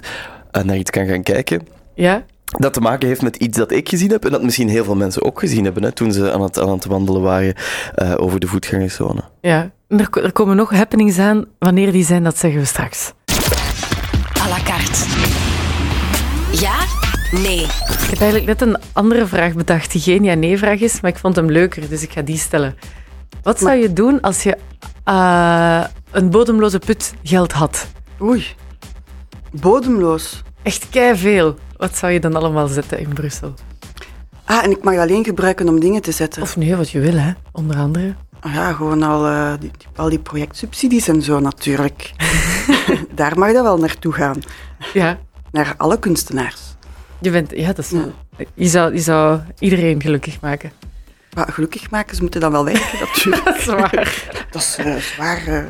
naar 0.51 0.77
iets 0.77 0.91
kan 0.91 1.05
gaan 1.05 1.24
kijken. 1.24 1.67
Ja? 1.93 2.25
Dat 2.48 2.74
te 2.74 2.82
maken 2.82 3.08
heeft 3.08 3.22
met 3.22 3.36
iets 3.36 3.58
dat 3.58 3.72
ik 3.72 3.89
gezien 3.89 4.10
heb 4.10 4.25
en 4.25 4.32
dat 4.32 4.44
misschien 4.44 4.70
heel 4.70 4.84
veel 4.84 4.96
mensen 4.96 5.24
ook 5.24 5.39
gezien 5.39 5.63
hebben 5.63 5.84
hè, 5.84 5.92
toen 5.92 6.12
ze 6.12 6.32
aan 6.32 6.42
het, 6.42 6.60
aan 6.60 6.70
het 6.70 6.86
wandelen 6.86 7.22
waren 7.22 7.54
eh, 7.96 8.13
over 8.18 8.39
de 8.39 8.48
voetgangerszone. 8.48 9.22
Ja. 9.42 9.72
Er, 9.88 10.08
er 10.24 10.32
komen 10.32 10.56
nog 10.56 10.72
happenings 10.72 11.20
aan. 11.20 11.46
Wanneer 11.60 11.92
die 11.92 12.06
zijn, 12.06 12.24
dat 12.24 12.38
zeggen 12.38 12.60
we 12.60 12.66
straks. 12.66 13.13
à 14.42 14.48
la 14.50 14.58
carte. 14.63 15.06
Ja? 16.51 16.75
Nee. 17.32 17.62
Ik 17.62 18.10
heb 18.10 18.20
eigenlijk 18.20 18.46
net 18.46 18.62
een 18.62 18.77
andere 18.94 19.27
vraag 19.27 19.54
bedacht 19.54 19.92
die 19.92 20.01
geen 20.01 20.24
ja-nee-vraag 20.24 20.80
is, 20.80 21.01
maar 21.01 21.12
ik 21.12 21.18
vond 21.18 21.36
hem 21.36 21.51
leuker, 21.51 21.89
dus 21.89 22.01
ik 22.01 22.12
ga 22.12 22.22
die 22.22 22.38
stellen. 22.38 22.75
Wat 23.44 23.60
zou 23.60 23.75
je 23.75 23.94
doen 23.94 24.22
als 24.22 24.44
je 24.44 24.58
eh, 25.04 25.84
een 26.12 26.30
bodemloze 26.30 26.80
put 26.80 27.13
geld 27.24 27.51
had? 27.51 27.88
Oei. 28.22 28.46
Bodemloos. 29.51 30.44
Echt 30.67 30.89
kei 30.89 31.15
veel. 31.17 31.55
Wat 31.77 31.97
zou 31.97 32.12
je 32.12 32.19
dan 32.19 32.36
allemaal 32.36 32.67
zetten 32.67 33.00
in 33.00 33.13
Brussel? 33.13 33.53
Ah, 34.45 34.63
en 34.63 34.71
ik 34.71 34.83
mag 34.83 34.97
alleen 34.97 35.24
gebruiken 35.24 35.69
om 35.69 35.79
dingen 35.79 36.01
te 36.01 36.12
zetten. 36.12 36.41
Of 36.41 36.55
nee, 36.57 36.75
wat 36.75 36.89
je 36.89 37.00
wil, 37.00 37.13
hè? 37.17 37.31
Onder 37.51 37.77
andere. 37.77 38.15
Ah 38.39 38.53
Ja, 38.53 38.74
gewoon 38.74 39.03
al, 39.03 39.25
eh, 39.27 39.50
die, 39.59 39.71
die- 39.77 39.88
al 39.95 40.09
die 40.09 40.19
projectsubsidies 40.19 41.07
en 41.07 41.21
zo 41.21 41.39
natuurlijk. 41.39 42.12
Daar 43.15 43.39
mag 43.39 43.53
dat 43.53 43.63
wel 43.63 43.77
naartoe 43.77 44.13
gaan. 44.13 44.39
Ja, 44.93 45.17
Naar 45.51 45.74
alle 45.77 46.00
kunstenaars. 46.00 46.62
je 47.21 47.31
bent... 47.31 47.51
Ja, 47.55 47.67
dat 47.74 47.77
is. 47.91 47.91
Je 48.53 48.67
zou, 48.67 48.93
je 48.93 49.00
zou 49.00 49.39
iedereen 49.59 50.01
gelukkig 50.01 50.41
maken. 50.41 50.71
Maar 51.38 51.48
gelukkig 51.53 51.89
maken, 51.89 52.15
ze 52.15 52.22
moeten 52.22 52.41
dan 52.41 52.51
wel 52.51 52.65
werken 52.65 53.00
natuurlijk. 53.00 53.44
Dat 53.46 53.56
is 53.58 53.65
waar. 53.65 54.24
Dat 54.51 54.62
is 54.62 54.77
zwaar 55.13 55.48
eh, 55.48 55.63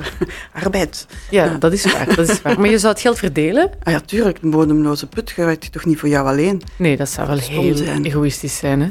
arbeid. 0.63 1.07
Ja, 1.29 1.47
dat 1.59 1.73
is 1.73 1.91
waar, 1.93 2.15
dat 2.15 2.29
is 2.29 2.41
waar. 2.41 2.59
Maar 2.59 2.69
je 2.69 2.77
zou 2.79 2.93
het 2.93 3.01
geld 3.01 3.17
verdelen? 3.17 3.71
Ah 3.83 3.93
ja, 3.93 3.99
tuurlijk, 3.99 4.37
een 4.41 4.49
bodemloze 4.49 5.07
put 5.07 5.31
gebruikt 5.31 5.63
je 5.63 5.69
toch 5.69 5.85
niet 5.85 5.99
voor 5.99 6.09
jou 6.09 6.27
alleen? 6.27 6.61
Nee, 6.75 6.97
dat 6.97 7.09
zou 7.09 7.27
wel 7.27 7.37
Stom 7.37 7.53
heel 7.63 7.75
zijn. 7.75 8.05
egoïstisch 8.05 8.57
zijn, 8.57 8.81
hè? 8.81 8.89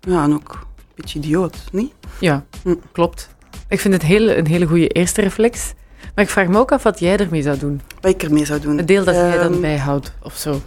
Ja, 0.00 0.22
en 0.22 0.32
ook 0.34 0.52
een 0.52 0.92
beetje 0.94 1.18
idioot, 1.18 1.56
niet? 1.72 1.92
Ja, 2.18 2.44
Hm. 2.62 2.74
klopt. 2.92 3.28
Ik 3.68 3.80
vind 3.80 3.94
het 3.94 4.02
heel, 4.02 4.28
een 4.30 4.46
hele 4.46 4.66
goede 4.66 4.88
eerste 4.88 5.20
reflex. 5.20 5.72
Maar 6.14 6.24
ik 6.24 6.30
vraag 6.30 6.46
me 6.46 6.58
ook 6.58 6.72
af 6.72 6.82
wat 6.82 6.98
jij 6.98 7.16
ermee 7.16 7.42
zou 7.42 7.58
doen. 7.58 7.80
Wat 8.00 8.10
ik 8.10 8.22
ermee 8.22 8.44
zou 8.44 8.60
doen. 8.60 8.76
Het 8.78 8.88
deel 8.88 9.04
dat 9.04 9.14
jij 9.14 9.38
dan 9.38 9.52
Ehm, 9.52 9.60
bijhoudt, 9.60 10.12
of 10.22 10.36
zo. 10.36 10.60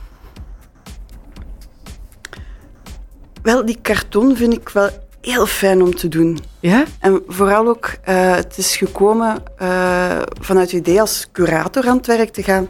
Wel, 3.42 3.66
die 3.66 3.78
karton 3.82 4.36
vind 4.36 4.54
ik 4.54 4.70
wel 4.70 4.90
heel 5.22 5.46
fijn 5.46 5.82
om 5.82 5.96
te 5.96 6.08
doen. 6.08 6.40
Ja? 6.60 6.84
En 7.00 7.24
vooral 7.28 7.68
ook, 7.68 7.94
eh, 8.04 8.36
het 8.36 8.58
is 8.58 8.76
gekomen 8.76 9.44
eh, 9.58 10.22
vanuit 10.40 10.72
het 10.72 10.80
idee 10.80 11.02
als 11.02 11.28
curator 11.32 11.88
aan 11.88 11.98
het 11.98 12.08
werk 12.08 12.30
te 12.30 12.44
gaan. 12.44 12.68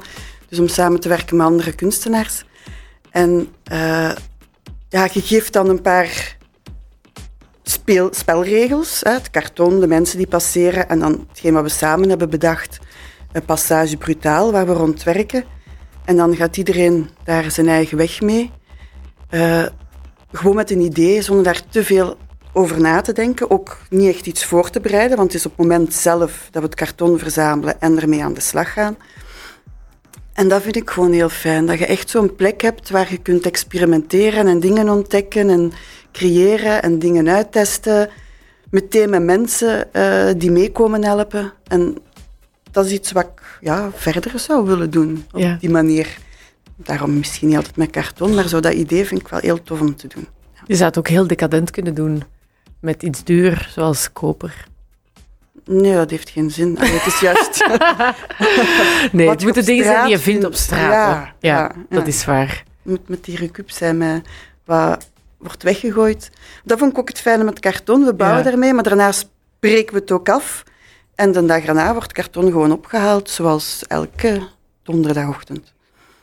Dus 0.50 0.60
om 0.60 0.68
samen 0.68 1.00
te 1.00 1.10
werken 1.10 1.38
met 1.38 1.46
andere 1.46 1.72
kunstenaars. 1.74 2.44
En 3.10 3.48
eh, 3.64 4.12
ja, 4.90 5.08
je 5.14 5.22
geeft 5.22 5.54
dan 5.54 5.70
een 5.70 5.82
paar 5.82 6.38
speel, 7.64 8.10
spelregels. 8.14 9.00
Hè, 9.04 9.12
het 9.12 9.30
karton, 9.30 9.80
de 9.80 9.88
mensen 9.88 10.18
die 10.18 10.28
passeren. 10.28 10.90
En 10.90 11.00
dan 11.00 11.26
hetgeen 11.30 11.54
wat 11.54 11.64
we 11.64 11.70
samen 11.70 12.10
hebben 12.10 12.30
bedacht. 12.30 12.80
Een 13.32 13.46
passage 13.46 13.98
brutaal, 13.98 14.52
waar 14.52 14.66
we 14.66 14.74
rond 14.74 15.04
werken. 15.04 15.44
En 16.06 16.16
dan 16.16 16.36
gaat 16.36 16.58
iedereen 16.58 17.10
daar 17.24 17.52
zijn 17.52 17.68
eigen 17.68 17.98
weg 17.98 18.22
mee. 18.22 18.52
Gewoon 20.32 20.56
met 20.56 20.72
een 20.72 20.80
idee, 20.80 21.22
zonder 21.22 21.44
daar 21.44 21.62
te 21.70 21.84
veel 21.84 22.18
over 22.54 22.82
na 22.82 23.02
te 23.02 23.14
denken. 23.14 23.50
Ook 23.52 23.78
niet 23.90 24.16
echt 24.16 24.26
iets 24.26 24.46
voor 24.46 24.70
te 24.70 24.80
bereiden, 24.80 25.18
want 25.18 25.32
het 25.32 25.40
is 25.40 25.46
op 25.46 25.58
het 25.58 25.68
moment 25.68 25.94
zelf 25.94 26.48
dat 26.52 26.62
we 26.62 26.68
het 26.68 26.76
karton 26.78 27.20
verzamelen 27.20 27.82
en 27.82 28.02
ermee 28.02 28.24
aan 28.24 28.34
de 28.34 28.42
slag 28.42 28.74
gaan. 28.74 28.98
En 30.34 30.48
dat 30.48 30.62
vind 30.62 30.76
ik 30.76 30.90
gewoon 30.90 31.12
heel 31.12 31.30
fijn, 31.30 31.66
dat 31.66 31.80
je 31.80 31.86
echt 31.86 32.10
zo'n 32.10 32.36
plek 32.36 32.62
hebt 32.62 32.90
waar 32.90 33.12
je 33.12 33.18
kunt 33.18 33.46
experimenteren 33.46 34.48
en 34.48 34.60
dingen 34.60 34.90
ontdekken 34.90 35.50
en 35.50 35.72
creëren 36.12 36.82
en 36.82 37.00
dingen 37.00 37.30
uittesten. 37.30 38.10
Meteen 38.70 39.10
met 39.10 39.24
mensen 39.24 39.94
eh, 39.94 40.28
die 40.38 40.52
meekomen 40.52 41.04
helpen. 41.04 41.54
En 41.68 41.98
dat 42.72 42.86
is 42.86 42.92
iets 42.92 43.12
wat 43.12 43.24
ik 43.26 43.58
ja, 43.62 43.90
verder 43.94 44.40
zou 44.40 44.66
willen 44.66 44.90
doen 44.90 45.26
op 45.32 45.40
Ja. 45.40 45.58
die 45.60 45.70
manier. 45.70 46.18
Daarom 46.76 47.18
misschien 47.18 47.48
niet 47.48 47.58
altijd 47.58 47.76
met 47.78 47.90
karton, 47.90 48.34
maar 48.36 48.48
zo 48.48 48.60
dat 48.60 48.74
idee 48.74 49.06
vind 49.06 49.22
ik 49.22 49.28
wel 49.28 49.40
heel 49.40 49.64
tof 49.64 49.82
om 49.82 49.96
te 49.96 50.08
doen. 50.08 50.28
Je 50.66 50.76
zou 50.76 50.88
het 50.88 50.98
ook 50.98 51.08
heel 51.08 51.28
decadent 51.28 51.72
kunnen 51.72 51.94
doen. 51.94 52.24
Met 52.82 53.04
iets 53.04 53.24
duur, 53.24 53.70
zoals 53.74 54.12
koper. 54.14 54.68
Nee, 55.66 55.94
dat 55.94 56.10
heeft 56.10 56.30
geen 56.30 56.52
zin. 56.52 56.78
Allee, 56.78 56.92
het 56.92 57.06
is 57.14 57.20
juist... 57.20 57.68
Nee, 59.12 59.30
het 59.30 59.44
moeten 59.44 59.66
dingen 59.66 59.86
zijn 59.86 60.02
die 60.06 60.12
je 60.12 60.20
vindt 60.20 60.46
op 60.46 60.54
straat. 60.56 60.92
Ja, 60.92 61.16
hè. 61.40 61.48
ja, 61.50 61.58
ja, 61.90 61.96
dat 61.96 62.08
is 62.08 62.26
waar. 62.26 62.64
moet 62.82 63.08
met 63.10 63.24
die 63.24 63.38
recup 63.38 63.72
zijn 63.72 63.98
met 63.98 64.28
wat 64.66 65.10
wordt 65.38 65.64
weggegooid. 65.64 66.30
Dat 66.64 66.80
vond 66.80 66.92
ik 66.92 66.98
ook 66.98 67.08
het 67.08 67.20
fijne 67.22 67.44
met 67.44 67.60
karton. 67.60 68.06
We 68.06 68.14
bouwen 68.14 68.44
daarmee, 68.44 68.74
maar 68.74 68.84
daarna 68.84 69.12
spreken 69.12 69.94
we 69.94 70.00
het 70.00 70.12
ook 70.12 70.30
af. 70.30 70.64
En 71.16 71.32
de 71.32 71.46
dag 71.46 71.64
erna 71.66 71.94
wordt 71.94 72.12
karton 72.12 72.46
gewoon 72.46 72.72
opgehaald, 72.72 73.30
zoals 73.30 73.84
elke 73.88 74.42
donderdagochtend. 74.84 75.74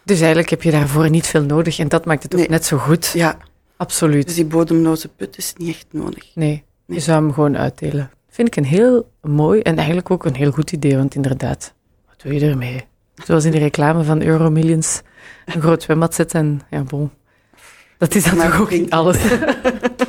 Dus 0.03 0.19
eigenlijk 0.19 0.51
heb 0.51 0.63
je 0.63 0.71
daarvoor 0.71 1.11
niet 1.11 1.27
veel 1.27 1.43
nodig. 1.43 1.79
En 1.79 1.89
dat 1.89 2.05
maakt 2.05 2.23
het 2.23 2.33
ook 2.35 2.41
Nee. 2.41 2.49
net 2.49 2.65
zo 2.67 2.77
goed. 2.79 3.11
Ja, 3.15 3.37
Absoluut. 3.79 4.27
dus 4.27 4.35
die 4.35 4.45
bodemloze 4.45 5.09
put 5.09 5.39
is 5.39 5.53
niet 5.57 5.69
echt 5.69 5.87
nodig. 5.91 6.25
Nee, 6.35 6.65
je 6.87 7.01
zou 7.01 7.23
hem 7.23 7.33
gewoon 7.33 7.57
uitdelen. 7.57 8.11
Vind 8.29 8.49
ik 8.49 8.57
een 8.57 8.65
heel 8.65 9.11
mooi 9.23 9.61
en 9.61 9.77
eigenlijk 9.77 10.11
ook 10.11 10.25
een 10.25 10.35
heel 10.35 10.51
goed 10.51 10.73
idee. 10.73 10.97
Want 10.97 11.15
inderdaad, 11.15 11.75
wat 12.07 12.23
doe 12.23 12.35
je 12.35 12.41
ermee? 12.41 12.85
Zoals 13.25 13.45
in 13.45 13.51
de 13.51 13.59
reclame 13.59 14.05
van 14.05 14.23
Euromillions. 14.23 15.01
Een 15.47 15.61
groot 15.61 15.83
zwembad 15.83 16.15
zetten 16.15 16.41
en 16.41 16.61
ja, 16.71 16.83
bon. 16.83 17.11
Dat 17.99 18.15
is 18.15 18.25
dan 18.25 18.37
Maar 18.37 18.51
toch 18.51 18.61
ook 18.61 18.71
niet 18.71 18.91
alles. 18.91 19.19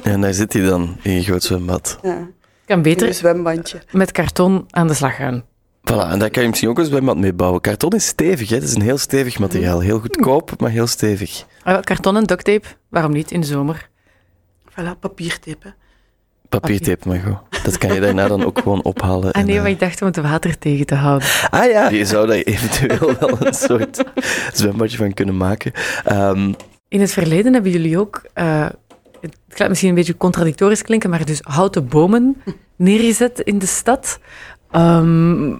En 0.03 0.21
daar 0.21 0.33
zit 0.33 0.53
hij 0.53 0.61
dan, 0.61 0.97
in 1.01 1.13
je 1.13 1.23
groot 1.23 1.43
zwembad. 1.43 1.99
Ja, 2.01 2.27
kan 2.65 2.81
beter 2.81 3.07
een 3.07 3.13
zwembandje. 3.13 3.81
met 3.91 4.11
karton 4.11 4.65
aan 4.69 4.87
de 4.87 4.93
slag 4.93 5.15
gaan. 5.15 5.43
Voilà, 5.91 6.09
en 6.11 6.19
daar 6.19 6.29
kan 6.29 6.41
je 6.43 6.47
misschien 6.49 6.69
ook 6.69 6.77
een 6.79 6.85
zwembad 6.85 7.17
mee 7.17 7.33
bouwen. 7.33 7.61
Karton 7.61 7.91
is 7.91 8.05
stevig, 8.07 8.49
hè? 8.49 8.55
het 8.55 8.63
is 8.63 8.75
een 8.75 8.81
heel 8.81 8.97
stevig 8.97 9.39
materiaal. 9.39 9.79
Heel 9.79 9.99
goedkoop, 9.99 10.59
maar 10.59 10.69
heel 10.69 10.87
stevig. 10.87 11.45
Ah, 11.63 11.73
wel, 11.73 11.81
karton 11.81 12.17
en 12.17 12.23
duct 12.23 12.45
tape, 12.45 12.67
waarom 12.89 13.11
niet 13.11 13.31
in 13.31 13.41
de 13.41 13.47
zomer? 13.47 13.89
Voilà, 14.71 14.99
papiertape. 14.99 15.57
hè. 15.67 15.69
Papiertape, 16.49 17.07
maar 17.07 17.19
goed. 17.19 17.63
Dat 17.63 17.77
kan 17.77 17.93
je 17.93 17.99
daarna 17.99 18.27
dan 18.27 18.45
ook 18.45 18.59
gewoon 18.59 18.83
ophalen. 18.83 19.31
Ah 19.31 19.41
en, 19.41 19.47
nee, 19.47 19.55
eh, 19.55 19.61
maar 19.61 19.71
ik 19.71 19.79
dacht 19.79 20.01
om 20.01 20.07
het 20.07 20.17
water 20.17 20.57
tegen 20.57 20.85
te 20.85 20.95
houden. 20.95 21.27
Ah 21.49 21.69
ja, 21.71 21.89
je 21.89 22.05
zou 22.05 22.27
daar 22.27 22.35
eventueel 22.37 23.13
wel 23.19 23.45
een 23.45 23.53
soort 23.53 24.03
zwembadje 24.53 24.97
van 24.97 25.13
kunnen 25.13 25.37
maken. 25.37 25.71
Ehm, 26.05 26.53
In 26.87 27.01
het 27.01 27.11
verleden 27.11 27.53
hebben 27.53 27.71
jullie 27.71 27.99
ook, 27.99 28.21
eh, 28.33 28.67
het 29.21 29.35
gaat 29.49 29.67
misschien 29.69 29.89
een 29.89 29.95
beetje 29.95 30.17
contradictorisch 30.17 30.81
klinken, 30.81 31.09
maar 31.09 31.25
dus 31.25 31.39
houten 31.43 31.87
bomen 31.87 32.41
neergezet 32.75 33.39
in 33.39 33.59
de 33.59 33.65
stad. 33.65 34.19
Ehm 34.71 35.53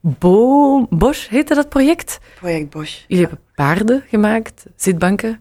Bo 0.00 0.86
Bosch 0.90 1.28
heette 1.28 1.54
dat 1.54 1.68
project. 1.68 2.18
Project 2.40 2.70
Bosch. 2.70 3.04
Jullie 3.08 3.26
hebben 3.26 3.44
paarden 3.54 4.04
gemaakt, 4.08 4.64
zitbanken, 4.76 5.40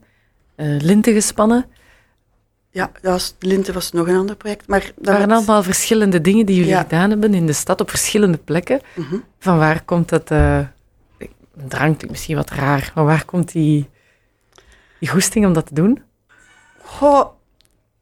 eh, 0.55 0.79
linten 0.82 1.13
gespannen. 1.13 1.65
Ja, 2.70 2.91
dat 3.01 3.12
was, 3.12 3.36
Linte 3.39 3.74
was 3.74 3.91
nog 3.91 4.08
een 4.08 4.15
ander 4.15 4.36
project. 4.36 4.67
Maar 4.67 4.91
dat 4.96 5.13
waren 5.13 5.32
allemaal 5.32 5.63
verschillende 5.63 6.22
dingen 6.22 6.46
die 6.46 6.55
jullie 6.55 6.72
Ja. 6.72 6.82
gedaan 6.82 7.10
hebben 7.10 7.34
in 7.34 7.46
de 7.46 7.53
stad 7.53 7.82
op 7.82 7.89
verschillende 7.89 8.38
plekken. 8.38 8.82
Mhm. 8.96 9.15
Van 9.39 9.58
waar 9.58 9.84
komt 9.84 10.10
dat... 10.10 10.29
een 10.29 10.67
drang 11.67 11.96
klinkt 11.96 12.10
misschien 12.10 12.36
wat 12.36 12.50
raar, 12.50 12.91
maar 12.96 13.05
waar 13.05 13.25
komt 13.25 13.51
die, 13.51 13.89
die 15.00 15.10
goesting 15.10 15.46
om 15.46 15.53
dat 15.53 15.65
te 15.65 15.74
doen? 15.74 16.01
Goh, 16.82 17.29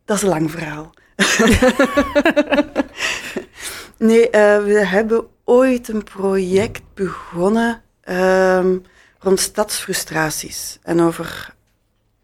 dat 0.06 0.18
is 0.18 0.24
een 0.24 0.30
lang 0.30 0.52
verhaal. 0.52 0.92
nee, 4.08 4.30
eh, 4.30 4.64
we 4.64 4.86
hebben 4.86 5.28
ooit 5.44 5.88
een 5.88 6.04
project 6.04 6.82
begonnen 6.94 7.82
ehm, 8.02 8.78
rond 9.20 9.40
stadsfrustraties. 9.40 10.80
En, 10.84 11.02
over, 11.02 11.56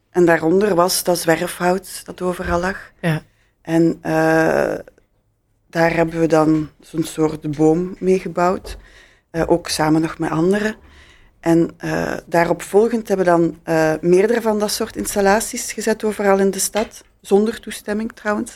en 0.10 0.26
daaronder 0.26 0.76
was 0.76 1.04
dat 1.04 1.20
zwerfhout 1.20 2.06
dat 2.06 2.22
overal 2.22 2.60
lag. 2.60 2.92
Ja. 3.02 3.22
En 3.62 3.98
eh, 4.02 4.76
daar 5.70 5.96
hebben 5.96 6.20
we 6.20 6.28
dan 6.28 6.70
zo'n 6.80 7.04
soort 7.04 7.52
boom 7.52 7.96
mee 8.00 8.20
gebouwd. 8.20 8.78
Eh, 9.32 9.44
ook 9.46 9.70
samen 9.70 10.02
nog 10.02 10.18
met 10.18 10.30
anderen. 10.30 10.76
En 11.40 11.70
eh, 11.78 12.18
daarop 12.26 12.62
volgend 12.62 13.08
hebben 13.08 13.26
we 13.26 13.32
dan 13.32 13.60
meerdere 14.02 14.42
van 14.42 14.60
dat 14.60 14.72
soort 14.72 14.96
installaties 14.96 15.72
gezet 15.72 16.04
overal 16.04 16.40
in 16.40 16.52
de 16.52 16.60
stad. 16.60 17.04
Zonder 17.22 17.60
toestemming 17.60 18.12
trouwens. 18.14 18.56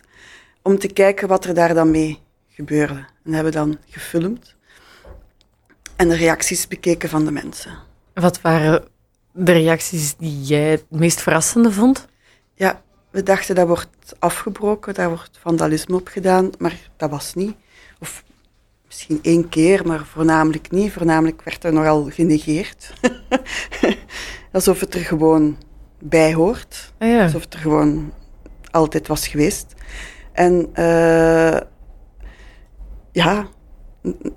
Om 0.61 0.79
te 0.79 0.87
kijken 0.87 1.27
wat 1.27 1.45
er 1.45 1.53
daar 1.53 1.73
dan 1.73 1.91
mee 1.91 2.19
gebeurde. 2.49 3.05
En 3.23 3.33
hebben 3.33 3.51
dan 3.51 3.77
gefilmd. 3.89 4.55
En 5.95 6.09
de 6.09 6.15
reacties 6.15 6.67
bekeken 6.67 7.09
van 7.09 7.25
de 7.25 7.31
mensen. 7.31 7.71
Wat 8.13 8.41
waren 8.41 8.83
de 9.31 9.51
reacties 9.51 10.15
die 10.15 10.41
jij 10.41 10.69
het 10.71 10.85
meest 10.89 11.21
verrassende 11.21 11.71
vond? 11.71 12.07
Ja, 12.55 12.81
we 13.09 13.23
dachten 13.23 13.55
dat 13.55 13.67
wordt 13.67 14.15
afgebroken, 14.19 14.93
daar 14.93 15.09
wordt 15.09 15.37
vandalisme 15.41 15.95
op 15.95 16.07
gedaan, 16.07 16.49
maar 16.57 16.89
dat 16.97 17.09
was 17.09 17.33
niet. 17.33 17.55
Of 17.99 18.23
misschien 18.85 19.19
één 19.21 19.49
keer, 19.49 19.87
maar 19.87 20.05
voornamelijk 20.05 20.71
niet. 20.71 20.91
Voornamelijk 20.91 21.41
werd 21.41 21.63
er 21.63 21.73
nogal 21.73 22.09
genegeerd. 22.09 22.93
Alsof 24.51 24.79
het 24.79 24.93
er 24.93 25.01
gewoon 25.01 25.57
bij 25.99 26.33
hoort. 26.33 26.93
Ah 26.97 27.09
ja. 27.09 27.23
Alsof 27.23 27.41
het 27.41 27.53
er 27.53 27.59
gewoon 27.59 28.13
altijd 28.71 29.07
was 29.07 29.27
geweest. 29.27 29.73
En 30.31 30.69
eh, 30.73 31.59
ja, 33.11 33.47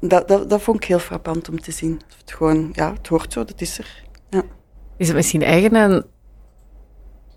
dat, 0.00 0.28
dat, 0.28 0.50
dat 0.50 0.62
vond 0.62 0.76
ik 0.76 0.84
heel 0.84 0.98
frappant 0.98 1.48
om 1.48 1.60
te 1.60 1.72
zien. 1.72 2.00
Het, 2.18 2.32
gewoon, 2.32 2.70
ja, 2.72 2.92
het 2.92 3.06
hoort 3.06 3.32
zo, 3.32 3.44
dat 3.44 3.60
is 3.60 3.78
er. 3.78 4.04
Ja. 4.30 4.42
Is 4.96 5.06
het 5.06 5.16
misschien 5.16 5.42
eigen 5.42 5.76
aan 5.76 6.04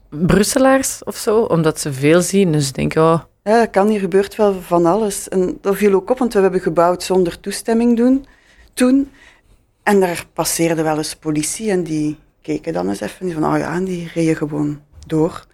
Brusselaars 0.10 1.04
of 1.04 1.16
zo, 1.16 1.42
omdat 1.42 1.80
ze 1.80 1.94
veel 1.94 2.22
zien. 2.22 2.51
Dus 2.51 2.72
denken, 2.72 3.01
oh, 3.01 3.22
Ja, 3.44 3.60
dat 3.60 3.70
kan. 3.70 3.88
Hier 3.88 4.00
gebeurt 4.00 4.36
wel 4.36 4.62
van 4.62 4.86
alles. 4.86 5.30
En 5.30 5.58
dat 5.62 5.75
viel 5.75 5.94
ook 5.94 6.10
op, 6.10 6.18
want 6.18 6.34
we 6.34 6.39
hebben 6.39 6.62
gebouwd 6.62 7.04
zonder 7.04 7.39
toestemming 7.39 7.98
doen, 7.98 8.25
toen. 8.74 9.12
En 9.84 10.00
daar 10.00 10.25
passeerde 10.34 10.84
wel 10.84 10.98
eens 10.98 11.16
politie 11.16 11.72
en 11.72 11.84
die 11.84 12.20
keken 12.42 12.74
dan 12.74 12.89
eens 12.89 13.00
even. 13.00 13.25
Die 13.25 13.34
van, 13.34 13.54
oh 13.54 13.58
ja, 13.58 13.74
en 13.74 13.84
die 13.84 14.12
reden 14.13 14.36
gewoon 14.36 14.82
door. 15.06 15.46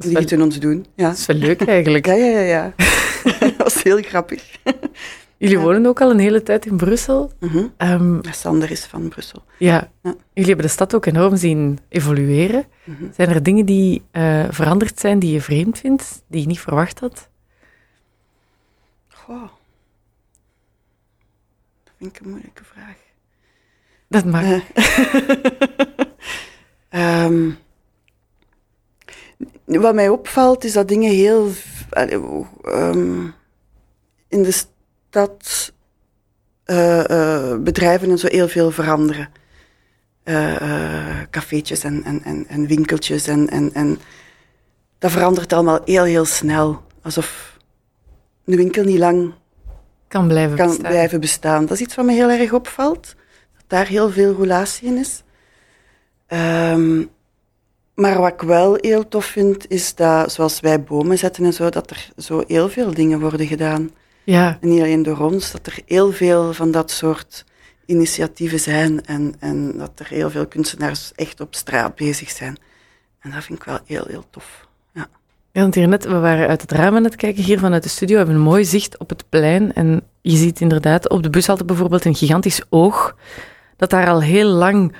Die 0.00 0.18
lieten 0.18 0.42
ons 0.42 0.58
doen. 0.58 0.86
Ja, 0.94 1.08
dat 1.08 1.18
is 1.18 1.26
wel 1.26 1.36
leuk 1.36 1.62
eigenlijk. 1.66 2.06
ja, 2.06 2.12
ja, 2.14 2.26
ja. 2.40 2.40
ja. 2.42 2.72
dat 3.40 3.56
was 3.56 3.82
heel 3.82 4.02
grappig. 4.02 4.58
Jullie 5.36 5.58
wonen 5.58 5.86
ook 5.86 6.00
al 6.00 6.10
een 6.10 6.18
hele 6.18 6.42
tijd 6.42 6.66
in 6.66 6.76
Brussel. 6.76 7.32
Mhm. 7.40 7.66
Ehm, 7.76 8.18
Sander 8.30 8.70
is 8.70 8.84
van 8.84 9.08
Brussel. 9.08 9.42
ja. 9.58 9.90
Ja. 10.02 10.14
jullie 10.32 10.48
hebben 10.48 10.66
de 10.66 10.72
stad 10.72 10.94
ook 10.94 11.06
enorm 11.06 11.36
zien 11.36 11.78
evolueren. 11.88 12.64
Mhm. 12.84 13.04
Zijn 13.14 13.28
er 13.28 13.42
dingen 13.42 13.66
die 13.66 14.02
eh, 14.10 14.44
veranderd 14.50 15.00
zijn 15.00 15.18
die 15.18 15.32
je 15.32 15.40
vreemd 15.40 15.78
vindt, 15.78 16.22
die 16.26 16.40
je 16.40 16.46
niet 16.46 16.60
verwacht 16.60 17.00
had? 17.00 17.28
Goh. 19.08 19.48
Dat 21.84 21.92
vind 21.98 22.16
ik 22.16 22.22
een 22.22 22.30
moeilijke 22.30 22.64
vraag. 22.64 22.96
Dat 24.08 24.24
mag. 24.24 24.44
Ehm, 26.88 27.50
wat 29.78 29.94
mij 29.94 30.08
opvalt 30.08 30.64
is 30.64 30.72
dat 30.72 30.88
dingen 30.88 31.12
heel. 31.12 31.50
ehm, 32.62 33.24
in 34.28 34.42
de 34.42 34.64
stad 35.08 35.72
eh, 36.64 37.10
eh, 37.10 37.60
bedrijven 37.60 38.10
en 38.10 38.18
zo 38.18 38.26
heel 38.26 38.48
veel 38.48 38.70
veranderen. 38.70 39.28
Cafeetjes 41.30 41.84
en, 41.84 42.04
en, 42.04 42.22
en, 42.22 42.46
en 42.48 42.66
winkeltjes 42.66 43.26
en, 43.26 43.48
en, 43.50 43.74
en 43.74 43.98
dat 44.98 45.10
verandert 45.10 45.52
allemaal 45.52 45.80
heel, 45.84 46.04
heel 46.04 46.24
snel. 46.24 46.82
Alsof 47.02 47.58
een 48.44 48.56
winkel 48.56 48.84
niet 48.84 48.98
lang 48.98 49.34
kan 50.08 50.28
blijven 50.28 50.56
kan 50.56 50.66
bestaan. 50.66 50.90
blijven 50.90 51.20
bestaan. 51.20 51.66
Dat 51.66 51.76
is 51.76 51.80
iets 51.80 51.94
wat 51.94 52.04
me 52.04 52.12
heel 52.12 52.30
erg 52.30 52.52
opvalt. 52.52 53.14
Dat 53.56 53.64
daar 53.66 53.86
heel 53.86 54.10
veel 54.10 54.32
roulatie 54.32 54.88
in 54.88 54.96
is. 54.96 55.22
Ehm, 56.26 57.02
maar 58.00 58.20
wat 58.20 58.32
ik 58.32 58.40
wel 58.40 58.76
heel 58.80 59.08
tof 59.08 59.24
vind, 59.24 59.70
is 59.70 59.94
dat, 59.94 60.32
zoals 60.32 60.60
wij 60.60 60.82
bomen 60.82 61.18
zetten 61.18 61.44
en 61.44 61.52
zo, 61.52 61.68
dat 61.68 61.90
er 61.90 62.10
zo 62.16 62.42
heel 62.46 62.68
veel 62.68 62.94
dingen 62.94 63.20
worden 63.20 63.46
gedaan. 63.46 63.90
Ja, 64.24 64.58
En 64.60 64.68
niet 64.68 64.80
alleen 64.80 65.02
door 65.02 65.18
ons, 65.18 65.52
dat 65.52 65.66
er 65.66 65.78
heel 65.86 66.12
veel 66.12 66.52
van 66.52 66.70
dat 66.70 66.90
soort 66.90 67.44
initiatieven 67.86 68.60
zijn 68.60 69.04
en, 69.04 69.34
en 69.38 69.78
dat 69.78 69.90
er 69.94 70.06
heel 70.08 70.30
veel 70.30 70.46
kunstenaars 70.46 71.12
echt 71.14 71.40
op 71.40 71.54
straat 71.54 71.94
bezig 71.94 72.30
zijn. 72.30 72.56
En 73.20 73.30
dat 73.30 73.44
vind 73.44 73.58
ik 73.58 73.64
wel 73.64 73.78
heel, 73.86 74.04
heel 74.08 74.24
tof. 74.30 74.66
Ja. 74.92 75.08
Ja, 75.52 75.60
want 75.60 75.74
hier 75.74 75.88
net, 75.88 76.04
we 76.04 76.18
waren 76.18 76.48
uit 76.48 76.60
het 76.60 76.72
raam 76.72 76.96
aan 76.96 77.04
het 77.04 77.16
kijken 77.16 77.42
hier 77.42 77.58
vanuit 77.58 77.82
de 77.82 77.88
studio. 77.88 78.12
We 78.14 78.22
hebben 78.22 78.40
een 78.40 78.48
mooi 78.50 78.64
zicht 78.64 78.98
op 78.98 79.08
het 79.08 79.24
plein. 79.28 79.72
En 79.72 80.02
je 80.20 80.36
ziet 80.36 80.60
inderdaad 80.60 81.08
op 81.08 81.22
de 81.22 81.30
bushalte 81.30 81.64
bijvoorbeeld 81.64 82.04
een 82.04 82.14
gigantisch 82.14 82.62
oog. 82.68 83.16
Dat 83.76 83.90
daar 83.90 84.08
al 84.08 84.22
heel 84.22 84.48
lang 84.48 84.94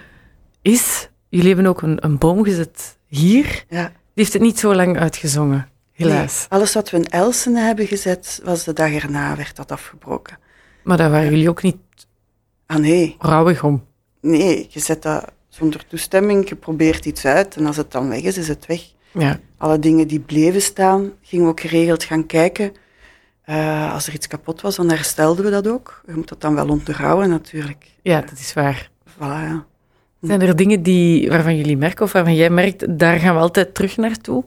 is. 0.62 1.08
Jullie 1.30 1.46
hebben 1.54 1.66
ook 1.66 1.82
een, 1.82 2.04
een 2.04 2.18
boom 2.18 2.44
gezet 2.44 2.96
hier. 3.06 3.64
Ja. 3.68 3.86
Die 3.86 3.92
heeft 4.24 4.32
het 4.32 4.42
niet 4.42 4.58
zo 4.58 4.74
lang 4.74 4.98
uitgezongen, 4.98 5.68
helaas. 5.92 6.38
Nee, 6.38 6.60
alles 6.60 6.74
wat 6.74 6.90
we 6.90 6.96
in 6.96 7.08
Elsene 7.08 7.60
hebben 7.60 7.86
gezet, 7.86 8.40
was 8.44 8.64
de 8.64 8.72
dag 8.72 8.92
erna, 8.92 9.36
werd 9.36 9.56
dat 9.56 9.72
afgebroken. 9.72 10.38
Maar 10.84 10.96
daar 10.96 11.10
waren 11.10 11.30
jullie 11.30 11.48
ook 11.48 11.62
niet 11.62 11.76
Ah 12.66 12.76
nee, 12.78 13.16
rouwig 13.18 13.64
om. 13.64 13.84
nee, 14.20 14.66
je 14.70 14.80
zet 14.80 15.02
dat 15.02 15.32
zonder 15.48 15.86
toestemming, 15.86 16.48
je 16.48 16.54
probeert 16.56 17.04
iets 17.04 17.24
uit 17.24 17.56
en 17.56 17.66
als 17.66 17.76
het 17.76 17.92
dan 17.92 18.08
weg 18.08 18.20
is, 18.20 18.38
is 18.38 18.48
het 18.48 18.66
weg. 18.66 18.82
Ja, 19.12 19.40
Alle 19.56 19.78
dingen 19.78 20.08
die 20.08 20.20
bleven 20.20 20.62
staan, 20.62 21.12
gingen 21.22 21.44
we 21.44 21.50
ook 21.50 21.60
geregeld 21.60 22.04
gaan 22.04 22.26
kijken. 22.26 22.72
Eh, 23.42 23.92
als 23.92 24.06
er 24.06 24.14
iets 24.14 24.26
kapot 24.26 24.60
was, 24.60 24.76
dan 24.76 24.88
herstelden 24.90 25.44
we 25.44 25.50
dat 25.50 25.68
ook. 25.68 26.02
Je 26.06 26.12
moet 26.14 26.28
dat 26.28 26.40
dan 26.40 26.54
wel 26.54 26.68
onderhouden 26.68 27.28
natuurlijk. 27.28 27.86
ja 28.02 28.20
dat 28.20 28.38
is 28.38 28.52
waar. 28.52 28.90
Voilà, 29.08 29.18
ja. 29.18 29.66
Zijn 30.20 30.40
er 30.40 30.56
dingen 30.56 30.82
die, 30.82 31.28
waarvan 31.28 31.56
jullie 31.56 31.76
merken 31.76 32.04
of 32.04 32.12
waarvan 32.12 32.34
jij 32.34 32.50
merkt, 32.50 32.98
daar 32.98 33.18
gaan 33.18 33.34
we 33.34 33.40
altijd 33.40 33.74
terug 33.74 33.96
naartoe? 33.96 34.44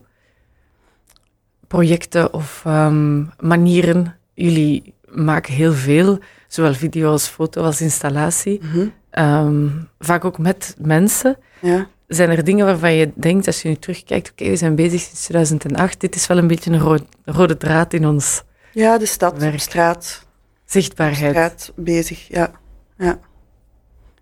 Projecten 1.68 2.32
of 2.32 2.62
ehm, 2.66 3.24
manieren? 3.40 4.16
Jullie 4.34 4.94
maken 5.08 5.52
heel 5.54 5.72
veel, 5.72 6.18
zowel 6.48 6.74
video 6.74 7.10
als 7.10 7.28
foto 7.28 7.62
als 7.62 7.80
installatie. 7.80 8.60
Mhm. 8.62 8.86
Ehm, 9.10 9.68
vaak 9.98 10.24
ook 10.24 10.38
met 10.38 10.74
mensen. 10.78 11.36
ja. 11.60 11.86
Zijn 12.06 12.30
er 12.30 12.44
dingen 12.44 12.66
waarvan 12.66 12.92
je 12.94 13.12
denkt, 13.14 13.46
als 13.46 13.62
je 13.62 13.68
nu 13.68 13.74
terugkijkt, 13.74 14.30
oké, 14.30 14.48
we 14.48 14.56
zijn 14.56 14.74
bezig 14.74 15.00
sinds 15.00 15.22
2008, 15.24 16.00
dit 16.00 16.14
is 16.14 16.26
wel 16.26 16.38
een 16.38 16.46
beetje 16.46 16.70
een 16.70 16.78
ro- 16.80 17.06
rode 17.24 17.56
draad 17.56 17.92
in 17.92 18.06
ons 18.06 18.42
Ja, 18.72 18.98
de 18.98 19.06
stad, 19.06 19.38
Werk. 19.38 19.60
straat, 19.60 20.26
zichtbaarheid. 20.64 21.30
straat 21.30 21.72
bezig, 21.76 22.28
ja. 22.28 22.50
ja. 22.98 23.18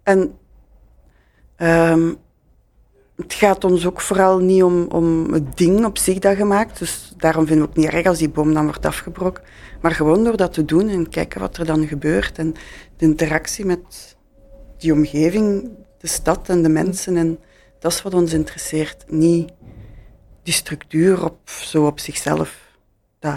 En 0.02 0.32
ehm, 1.62 2.12
het 3.16 3.34
gaat 3.34 3.64
ons 3.64 3.86
ook 3.86 4.00
vooral 4.00 4.38
niet 4.38 4.62
om, 4.62 4.86
om 4.88 5.32
het 5.32 5.56
ding 5.56 5.84
op 5.84 5.98
zich 5.98 6.18
dat 6.18 6.36
gemaakt. 6.36 6.78
Dus 6.78 7.12
daarom 7.16 7.46
vinden 7.46 7.64
we 7.64 7.70
het 7.72 7.80
niet 7.80 7.90
erg 7.92 8.06
als 8.06 8.18
die 8.18 8.28
boom 8.28 8.54
dan 8.54 8.64
wordt 8.64 8.86
afgebroken. 8.86 9.42
Maar 9.80 9.90
gewoon 9.92 10.24
door 10.24 10.36
dat 10.36 10.52
te 10.52 10.64
doen 10.64 10.88
en 10.88 11.08
kijken 11.08 11.40
wat 11.40 11.56
er 11.56 11.66
dan 11.66 11.86
gebeurt. 11.86 12.38
En 12.38 12.52
de 12.96 13.04
interactie 13.04 13.64
met 13.64 14.16
die 14.78 14.92
omgeving, 14.92 15.70
de 15.98 16.06
stad 16.08 16.48
en 16.48 16.62
de 16.62 16.68
mensen. 16.68 17.16
En 17.16 17.38
dat 17.78 17.92
is 17.92 18.02
wat 18.02 18.14
ons 18.14 18.32
interesseert. 18.32 19.04
Niet 19.08 19.52
die 20.42 20.54
structuur 20.54 21.24
op, 21.24 21.38
zo 21.50 21.86
op 21.86 22.00
zichzelf. 22.00 22.56
Dat, 23.18 23.32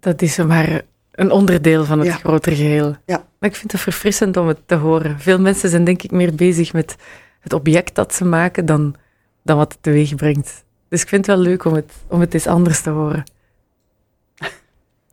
Dat 0.00 0.22
is 0.22 0.36
maar 0.36 0.82
een 1.12 1.30
onderdeel 1.30 1.84
van 1.84 1.98
het 1.98 2.08
Ja. 2.08 2.14
grotere 2.14 2.56
geheel. 2.56 2.96
ja. 3.06 3.24
Maar 3.38 3.50
ik 3.50 3.56
vind 3.56 3.72
het 3.72 3.80
verfrissend 3.80 4.36
om 4.36 4.46
het 4.48 4.58
te 4.66 4.74
horen. 4.74 5.20
Veel 5.20 5.40
mensen 5.40 5.68
zijn 5.68 5.84
denk 5.84 6.02
ik 6.02 6.10
meer 6.10 6.34
bezig 6.34 6.72
met 6.72 6.96
het 7.42 7.52
object 7.52 7.94
dat 7.94 8.14
ze 8.14 8.24
maken 8.24 8.66
dan, 8.66 8.94
dan 9.42 9.56
wat 9.56 9.72
het 9.72 9.82
teweeg 9.82 10.14
brengt. 10.14 10.64
Dus 10.88 11.02
ik 11.02 11.08
vind 11.08 11.26
het 11.26 11.36
wel 11.36 11.44
leuk 11.44 11.64
om 11.64 11.74
het, 11.74 11.92
om 12.06 12.20
het 12.20 12.34
eens 12.34 12.46
anders 12.46 12.80
te 12.80 12.90
horen. 12.90 13.24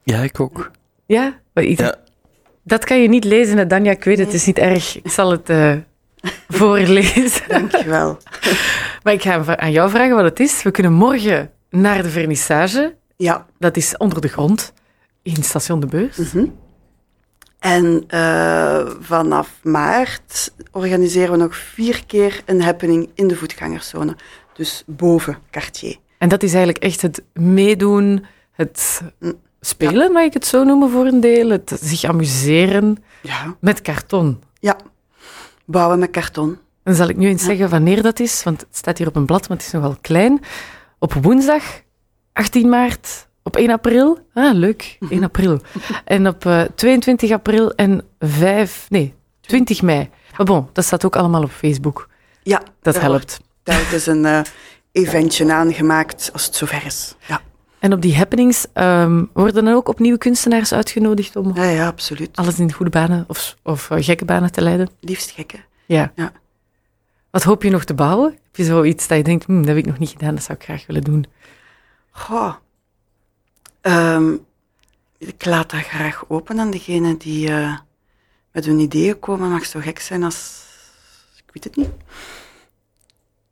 Ja, 0.04 0.22
ik 0.22 0.40
ook. 0.40 0.72
Ja? 1.06 1.40
Maar 1.54 1.64
iets- 1.64 1.82
Ja. 1.82 1.96
Dat 2.64 2.86
kan 2.86 3.02
je 3.02 3.08
niet 3.10 3.24
lezen, 3.24 3.58
hè, 3.58 3.68
Danja. 3.68 3.92
Ik 3.92 4.04
weet 4.04 4.18
het, 4.18 4.26
het 4.26 4.36
is 4.36 4.46
niet 4.46 4.58
erg. 4.58 5.02
Ik 5.04 5.12
zal 5.12 5.32
het 5.32 5.50
eh, 5.50 5.76
voorlezen. 6.60 7.48
Dankjewel. 7.48 8.18
Maar 9.04 9.14
ik 9.14 9.22
ga 9.22 9.56
aan 9.58 9.72
jou 9.72 9.90
vragen 9.90 10.16
wat 10.16 10.24
het 10.24 10.40
is. 10.40 10.64
We 10.64 10.72
kunnen 10.72 10.94
morgen 10.94 11.52
naar 11.70 12.04
de 12.04 12.10
vernissage. 12.10 12.96
Ja. 13.18 13.46
Dat 13.60 13.78
is 13.78 13.98
onder 13.98 14.22
de 14.22 14.28
grond 14.28 14.74
in 15.22 15.44
Station 15.44 15.80
de 15.80 15.86
Beurs. 15.86 16.18
Mhm. 16.18 16.46
En 17.60 18.04
eh, 18.08 18.90
vanaf 19.00 19.60
maart 19.64 20.54
organiseren 20.72 21.32
we 21.32 21.38
nog 21.38 21.56
vier 21.56 22.06
keer 22.06 22.42
een 22.46 22.62
happening 22.62 23.10
in 23.14 23.28
de 23.28 23.36
voetgangerszone. 23.36 24.16
Dus 24.54 24.84
boven 24.86 25.38
Cartier. 25.52 25.96
En 26.18 26.30
dat 26.30 26.44
is 26.44 26.54
eigenlijk 26.54 26.84
echt 26.84 27.02
het 27.02 27.24
meedoen, 27.34 28.26
het 28.52 29.02
Mm. 29.20 29.34
spelen, 29.62 30.12
mag 30.12 30.24
ik 30.24 30.34
het 30.34 30.46
zo 30.46 30.64
noemen 30.64 30.90
voor 30.90 31.06
een 31.06 31.20
deel. 31.20 31.50
Het 31.50 31.78
zich 31.82 32.04
amuseren 32.04 33.04
Ja. 33.22 33.56
met 33.60 33.82
karton. 33.82 34.42
Ja. 34.60 34.78
Bouwen 35.66 36.00
met 36.00 36.10
karton. 36.10 36.58
Dan 36.84 36.96
zal 36.96 37.10
ik 37.10 37.18
nu 37.18 37.28
eens 37.28 37.44
zeggen 37.44 37.70
wanneer 37.70 38.02
dat 38.02 38.20
is, 38.20 38.44
want 38.44 38.62
het 38.62 38.76
staat 38.78 38.98
hier 38.98 39.08
op 39.08 39.16
een 39.16 39.26
blad, 39.26 39.48
maar 39.50 39.58
het 39.58 39.66
is 39.66 39.72
nogal 39.72 39.98
klein. 40.02 40.40
Op 41.00 41.14
woensdag, 41.14 41.64
18 42.34 42.70
maart, 42.70 43.28
op 43.50 43.56
1 43.56 43.70
april. 43.70 44.20
Ah, 44.34 44.54
leuk, 44.54 44.98
1 45.10 45.24
april. 45.24 45.60
En 46.06 46.28
op 46.28 46.46
eh, 46.46 46.62
22 46.76 47.32
april 47.32 47.72
en 47.72 48.02
5, 48.20 48.86
nee, 48.90 49.14
20 49.42 49.82
mei. 49.82 50.10
Maar 50.38 50.46
bon, 50.46 50.70
dat 50.74 50.86
staat 50.86 51.06
ook 51.06 51.16
allemaal 51.16 51.44
op 51.44 51.52
Facebook. 51.52 52.10
Ja. 52.44 52.62
Dat 52.82 52.94
daar 52.94 53.04
helpt. 53.04 53.18
wordt 53.20 53.40
telkens 53.64 54.06
een 54.06 54.26
eh, 54.26 54.42
eventje 54.92 55.54
aangemaakt 55.54 56.30
als 56.34 56.46
het 56.46 56.56
zover 56.56 56.86
is. 56.86 57.16
Ja. 57.28 57.42
En 57.80 57.94
op 57.94 58.02
die 58.02 58.16
happenings 58.16 58.66
ehm, 58.74 59.26
worden 59.34 59.66
dan 59.66 59.74
ook 59.74 59.88
opnieuw 59.88 60.18
kunstenaars 60.18 60.74
uitgenodigd 60.74 61.36
om 61.36 61.56
Ja, 61.56 61.64
ja, 61.64 61.88
absoluut. 61.88 62.36
alles 62.36 62.60
in 62.60 62.74
goede 62.74 62.92
banen 62.92 63.26
of, 63.28 63.56
of 63.64 63.90
eh, 63.90 64.04
gekke 64.04 64.26
banen 64.26 64.52
te 64.52 64.62
leiden? 64.62 64.90
Liefst 65.00 65.32
gekken. 65.32 65.60
Ja. 65.86 66.12
Ja. 66.16 66.32
Wat 67.32 67.44
hoop 67.44 67.64
je 67.64 67.70
nog 67.70 67.84
te 67.84 67.94
bouwen? 67.94 68.32
Heb 68.32 68.56
je 68.56 68.64
zoiets 68.64 69.08
dat 69.08 69.18
je 69.18 69.24
denkt, 69.24 69.46
hm, 69.46 69.58
dat 69.58 69.68
heb 69.68 69.78
ik 69.78 69.86
nog 69.86 70.00
niet 70.00 70.10
gedaan, 70.10 70.36
dat 70.36 70.44
zou 70.44 70.58
ik 70.58 70.64
graag 70.64 70.86
willen 70.88 71.02
doen? 71.04 71.26
Goh. 72.12 72.54
Ehm, 73.82 74.34
ik 75.18 75.46
laat 75.46 75.70
dat 75.70 75.82
graag 75.82 76.24
open 76.28 76.60
aan 76.60 76.72
degene 76.72 77.18
die 77.18 77.50
eh, 77.50 77.78
met 78.52 78.66
hun 78.66 78.80
ideeën 78.80 79.20
komen. 79.20 79.50
Mag 79.50 79.66
zo 79.66 79.80
gek 79.80 80.00
zijn 80.00 80.24
als... 80.24 80.64
Ik 81.38 81.54
weet 81.54 81.64
het 81.64 81.76
niet. 81.76 81.90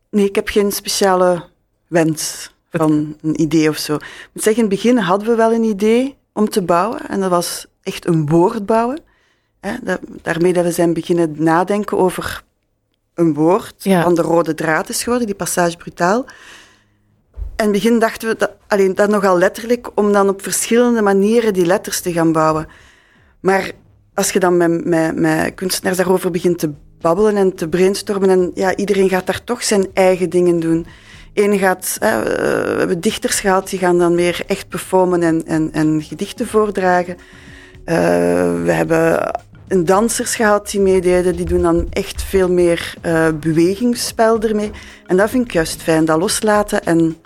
Nee, 0.10 0.26
ik 0.26 0.36
heb 0.36 0.48
geen 0.48 0.72
speciale 0.72 1.44
wens 1.88 2.52
van 2.72 3.18
een 3.22 3.42
idee 3.42 3.70
of 3.70 3.78
zo. 3.78 3.96
Ik 3.96 4.30
moet 4.34 4.44
zeggen, 4.44 4.64
in 4.64 4.70
het 4.70 4.82
begin 4.82 4.98
hadden 4.98 5.28
we 5.28 5.36
wel 5.36 5.54
een 5.54 5.64
idee 5.64 6.16
om 6.34 6.50
te 6.50 6.62
bouwen. 6.62 7.10
En 7.10 7.20
dat 7.20 7.30
was 7.30 7.66
echt 7.84 8.06
een 8.08 8.28
woord 8.28 8.66
bouwen. 8.66 9.00
Hè, 9.60 9.76
dat, 9.84 10.00
daarmee 10.22 10.54
dat 10.54 10.64
we 10.64 10.72
zijn 10.72 10.94
beginnen 10.94 11.36
nadenken 11.44 11.98
over 11.98 12.44
een 13.14 13.34
woord 13.34 13.84
Ja. 13.84 14.02
van 14.04 14.16
de 14.16 14.22
rode 14.22 14.54
draad 14.54 14.90
is 14.90 15.04
geworden, 15.04 15.28
die 15.28 15.36
passage 15.36 15.78
brutaal. 15.78 16.26
In 17.58 17.64
het 17.64 17.72
begin 17.72 18.00
dachten 18.00 18.30
we 18.30 18.36
dat, 18.38 18.52
alleen, 18.68 18.96
dat 18.96 19.10
nogal 19.10 19.38
letterlijk, 19.38 19.90
om 19.96 20.12
dan 20.12 20.30
op 20.30 20.42
verschillende 20.42 21.02
manieren 21.02 21.54
die 21.54 21.66
letters 21.66 22.00
te 22.00 22.12
gaan 22.12 22.32
bouwen. 22.32 22.68
Maar 23.40 23.72
als 24.14 24.32
je 24.32 24.40
dan 24.40 24.58
met, 24.58 24.86
met, 24.86 25.16
met 25.16 25.54
kunstenaars 25.54 25.98
daarover 25.98 26.32
begint 26.32 26.60
te 26.60 26.72
babbelen 27.02 27.36
en 27.36 27.56
te 27.56 27.68
brainstormen, 27.68 28.30
en 28.30 28.52
ja, 28.54 28.76
iedereen 28.76 29.10
gaat 29.10 29.26
daar 29.26 29.44
toch 29.44 29.64
zijn 29.64 29.88
eigen 29.94 30.30
dingen 30.30 30.60
doen. 30.60 30.86
Eén 31.34 31.60
gaat, 31.60 31.98
hè, 32.00 32.24
we 32.24 32.76
hebben 32.78 33.02
dichters 33.02 33.40
gehad, 33.40 33.70
die 33.70 33.80
gaan 33.80 33.98
dan 33.98 34.16
weer 34.16 34.44
echt 34.48 34.68
performen 34.68 35.24
en, 35.24 35.46
en, 35.46 35.70
en 35.72 36.02
gedichten 36.04 36.48
voordragen. 36.48 37.18
Uh, 37.86 37.96
we 38.64 38.72
hebben 38.72 39.32
een 39.68 39.86
dansers 39.86 40.36
gehad 40.36 40.70
die 40.70 40.80
meededen, 40.80 41.36
die 41.36 41.46
doen 41.46 41.62
dan 41.62 41.88
echt 41.90 42.24
veel 42.24 42.50
meer 42.50 42.94
uh, 43.06 43.28
bewegingsspel 43.40 44.42
ermee. 44.42 44.72
En 45.06 45.18
dat 45.18 45.30
vind 45.30 45.46
ik 45.46 45.52
juist 45.52 45.82
fijn, 45.82 46.06
dat 46.06 46.20
loslaten 46.20 46.84
en 46.84 47.18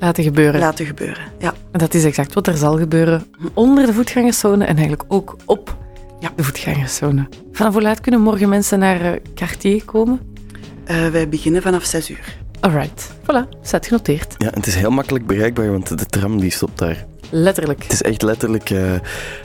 laten 0.00 0.24
gebeuren. 0.24 0.60
Laten 0.60 0.86
gebeuren, 0.86 1.24
ja. 1.38 1.54
En 1.72 1.78
dat 1.78 1.94
is 1.94 2.04
exact 2.04 2.34
wat 2.34 2.46
er 2.46 2.56
zal 2.56 2.78
gebeuren 2.78 3.26
onder 3.54 3.86
de 3.86 3.92
voetgangerszone 3.92 4.64
en 4.64 4.76
eigenlijk 4.76 5.04
ook 5.08 5.36
op 5.44 5.76
ja. 6.20 6.30
de 6.36 6.42
voetgangerszone. 6.42 7.28
Vanaf 7.52 7.72
hoe 7.72 7.82
laat 7.82 8.00
kunnen 8.00 8.20
morgen 8.20 8.48
mensen 8.48 8.78
naar 8.78 9.04
uh, 9.04 9.10
Cartier 9.34 9.84
komen? 9.84 10.20
Uh, 10.90 11.08
wij 11.08 11.28
beginnen 11.28 11.62
vanaf 11.62 11.84
6 11.84 12.10
uur. 12.10 12.36
Alright, 12.60 13.10
voilà, 13.22 13.60
staat 13.62 13.86
genoteerd. 13.86 14.34
Ja, 14.38 14.50
het 14.50 14.66
is 14.66 14.74
heel 14.74 14.90
makkelijk 14.90 15.26
bereikbaar, 15.26 15.70
want 15.70 15.98
de 15.98 16.06
tram 16.06 16.40
die 16.40 16.50
stopt 16.50 16.78
daar. 16.78 17.06
Letterlijk. 17.30 17.82
Het 17.82 17.92
is 17.92 18.02
echt 18.02 18.22
letterlijk, 18.22 18.70
uh, 18.70 18.92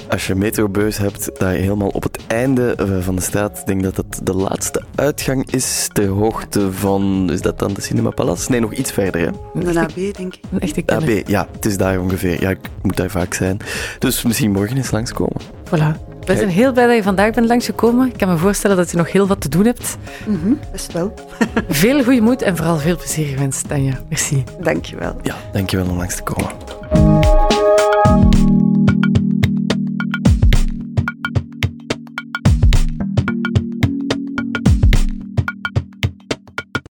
als 0.10 0.28
je 0.28 0.36
metrobeus 0.36 0.98
hebt, 0.98 1.30
daar 1.40 1.54
helemaal 1.54 1.88
op 1.88 2.04
het 2.04 2.20
einde 2.28 2.76
uh, 2.82 2.98
van 3.00 3.16
de 3.16 3.22
straat, 3.22 3.58
ik 3.58 3.66
denk 3.66 3.84
dat 3.84 3.96
dat 3.96 4.20
de 4.24 4.34
laatste 4.34 4.82
uitgang 4.96 5.52
is, 5.52 5.90
ter 5.94 6.08
hoogte 6.08 6.74
van, 6.74 7.30
is 7.32 7.42
dat 7.42 7.60
dan 7.60 7.74
de 7.74 7.82
Cinema 7.82 8.10
Palace? 8.10 8.52
Nee, 8.52 8.60
nog 8.60 8.74
iets 8.74 8.92
verder. 8.92 9.22
Hè? 9.22 9.64
De 9.74 9.80
AB, 9.80 9.96
denk 9.96 10.36
ik. 10.36 10.40
Een 10.52 10.60
echte 10.60 10.84
AB, 10.86 11.28
ja, 11.28 11.48
het 11.52 11.66
is 11.66 11.78
daar 11.78 12.00
ongeveer. 12.00 12.42
Ja, 12.42 12.50
ik 12.50 12.60
moet 12.82 12.98
daar 12.98 13.10
vaak 13.10 13.34
zijn. 13.34 13.58
Dus 14.00 14.24
misschien 14.24 14.52
morgen 14.52 14.78
eens 14.78 14.92
langskomen. 14.92 15.42
Voilà. 15.66 16.10
We 16.26 16.36
zijn 16.36 16.50
heel 16.50 16.72
blij 16.72 16.88
dat 16.88 16.96
je 16.96 17.04
vandaag 17.04 17.34
bent 17.34 17.48
langsgekomen. 17.48 18.08
Ik 18.08 18.18
kan 18.18 18.28
me 18.28 18.38
voorstellen 18.38 18.78
dat 18.78 18.92
je 18.92 18.98
nog 18.98 19.12
heel 19.12 19.28
wat 19.28 19.42
te 19.42 19.50
doen 19.50 19.66
hebt. 19.66 19.98
Mm 20.28 20.40
-hmm, 20.42 20.60
best 20.72 20.94
wel. 20.94 21.14
veel 21.70 22.04
goede 22.04 22.22
moed 22.22 22.42
en 22.42 22.58
vooral 22.58 22.78
veel 22.78 22.98
plezier 22.98 23.28
gewenst, 23.28 23.68
Tanja. 23.68 24.00
Merci. 24.10 24.44
Dankjewel. 24.62 25.16
Ja, 25.22 25.36
dankjewel 25.52 25.90
om 25.90 25.98
langs 25.98 26.16
te 26.16 26.24
komen. 26.24 27.21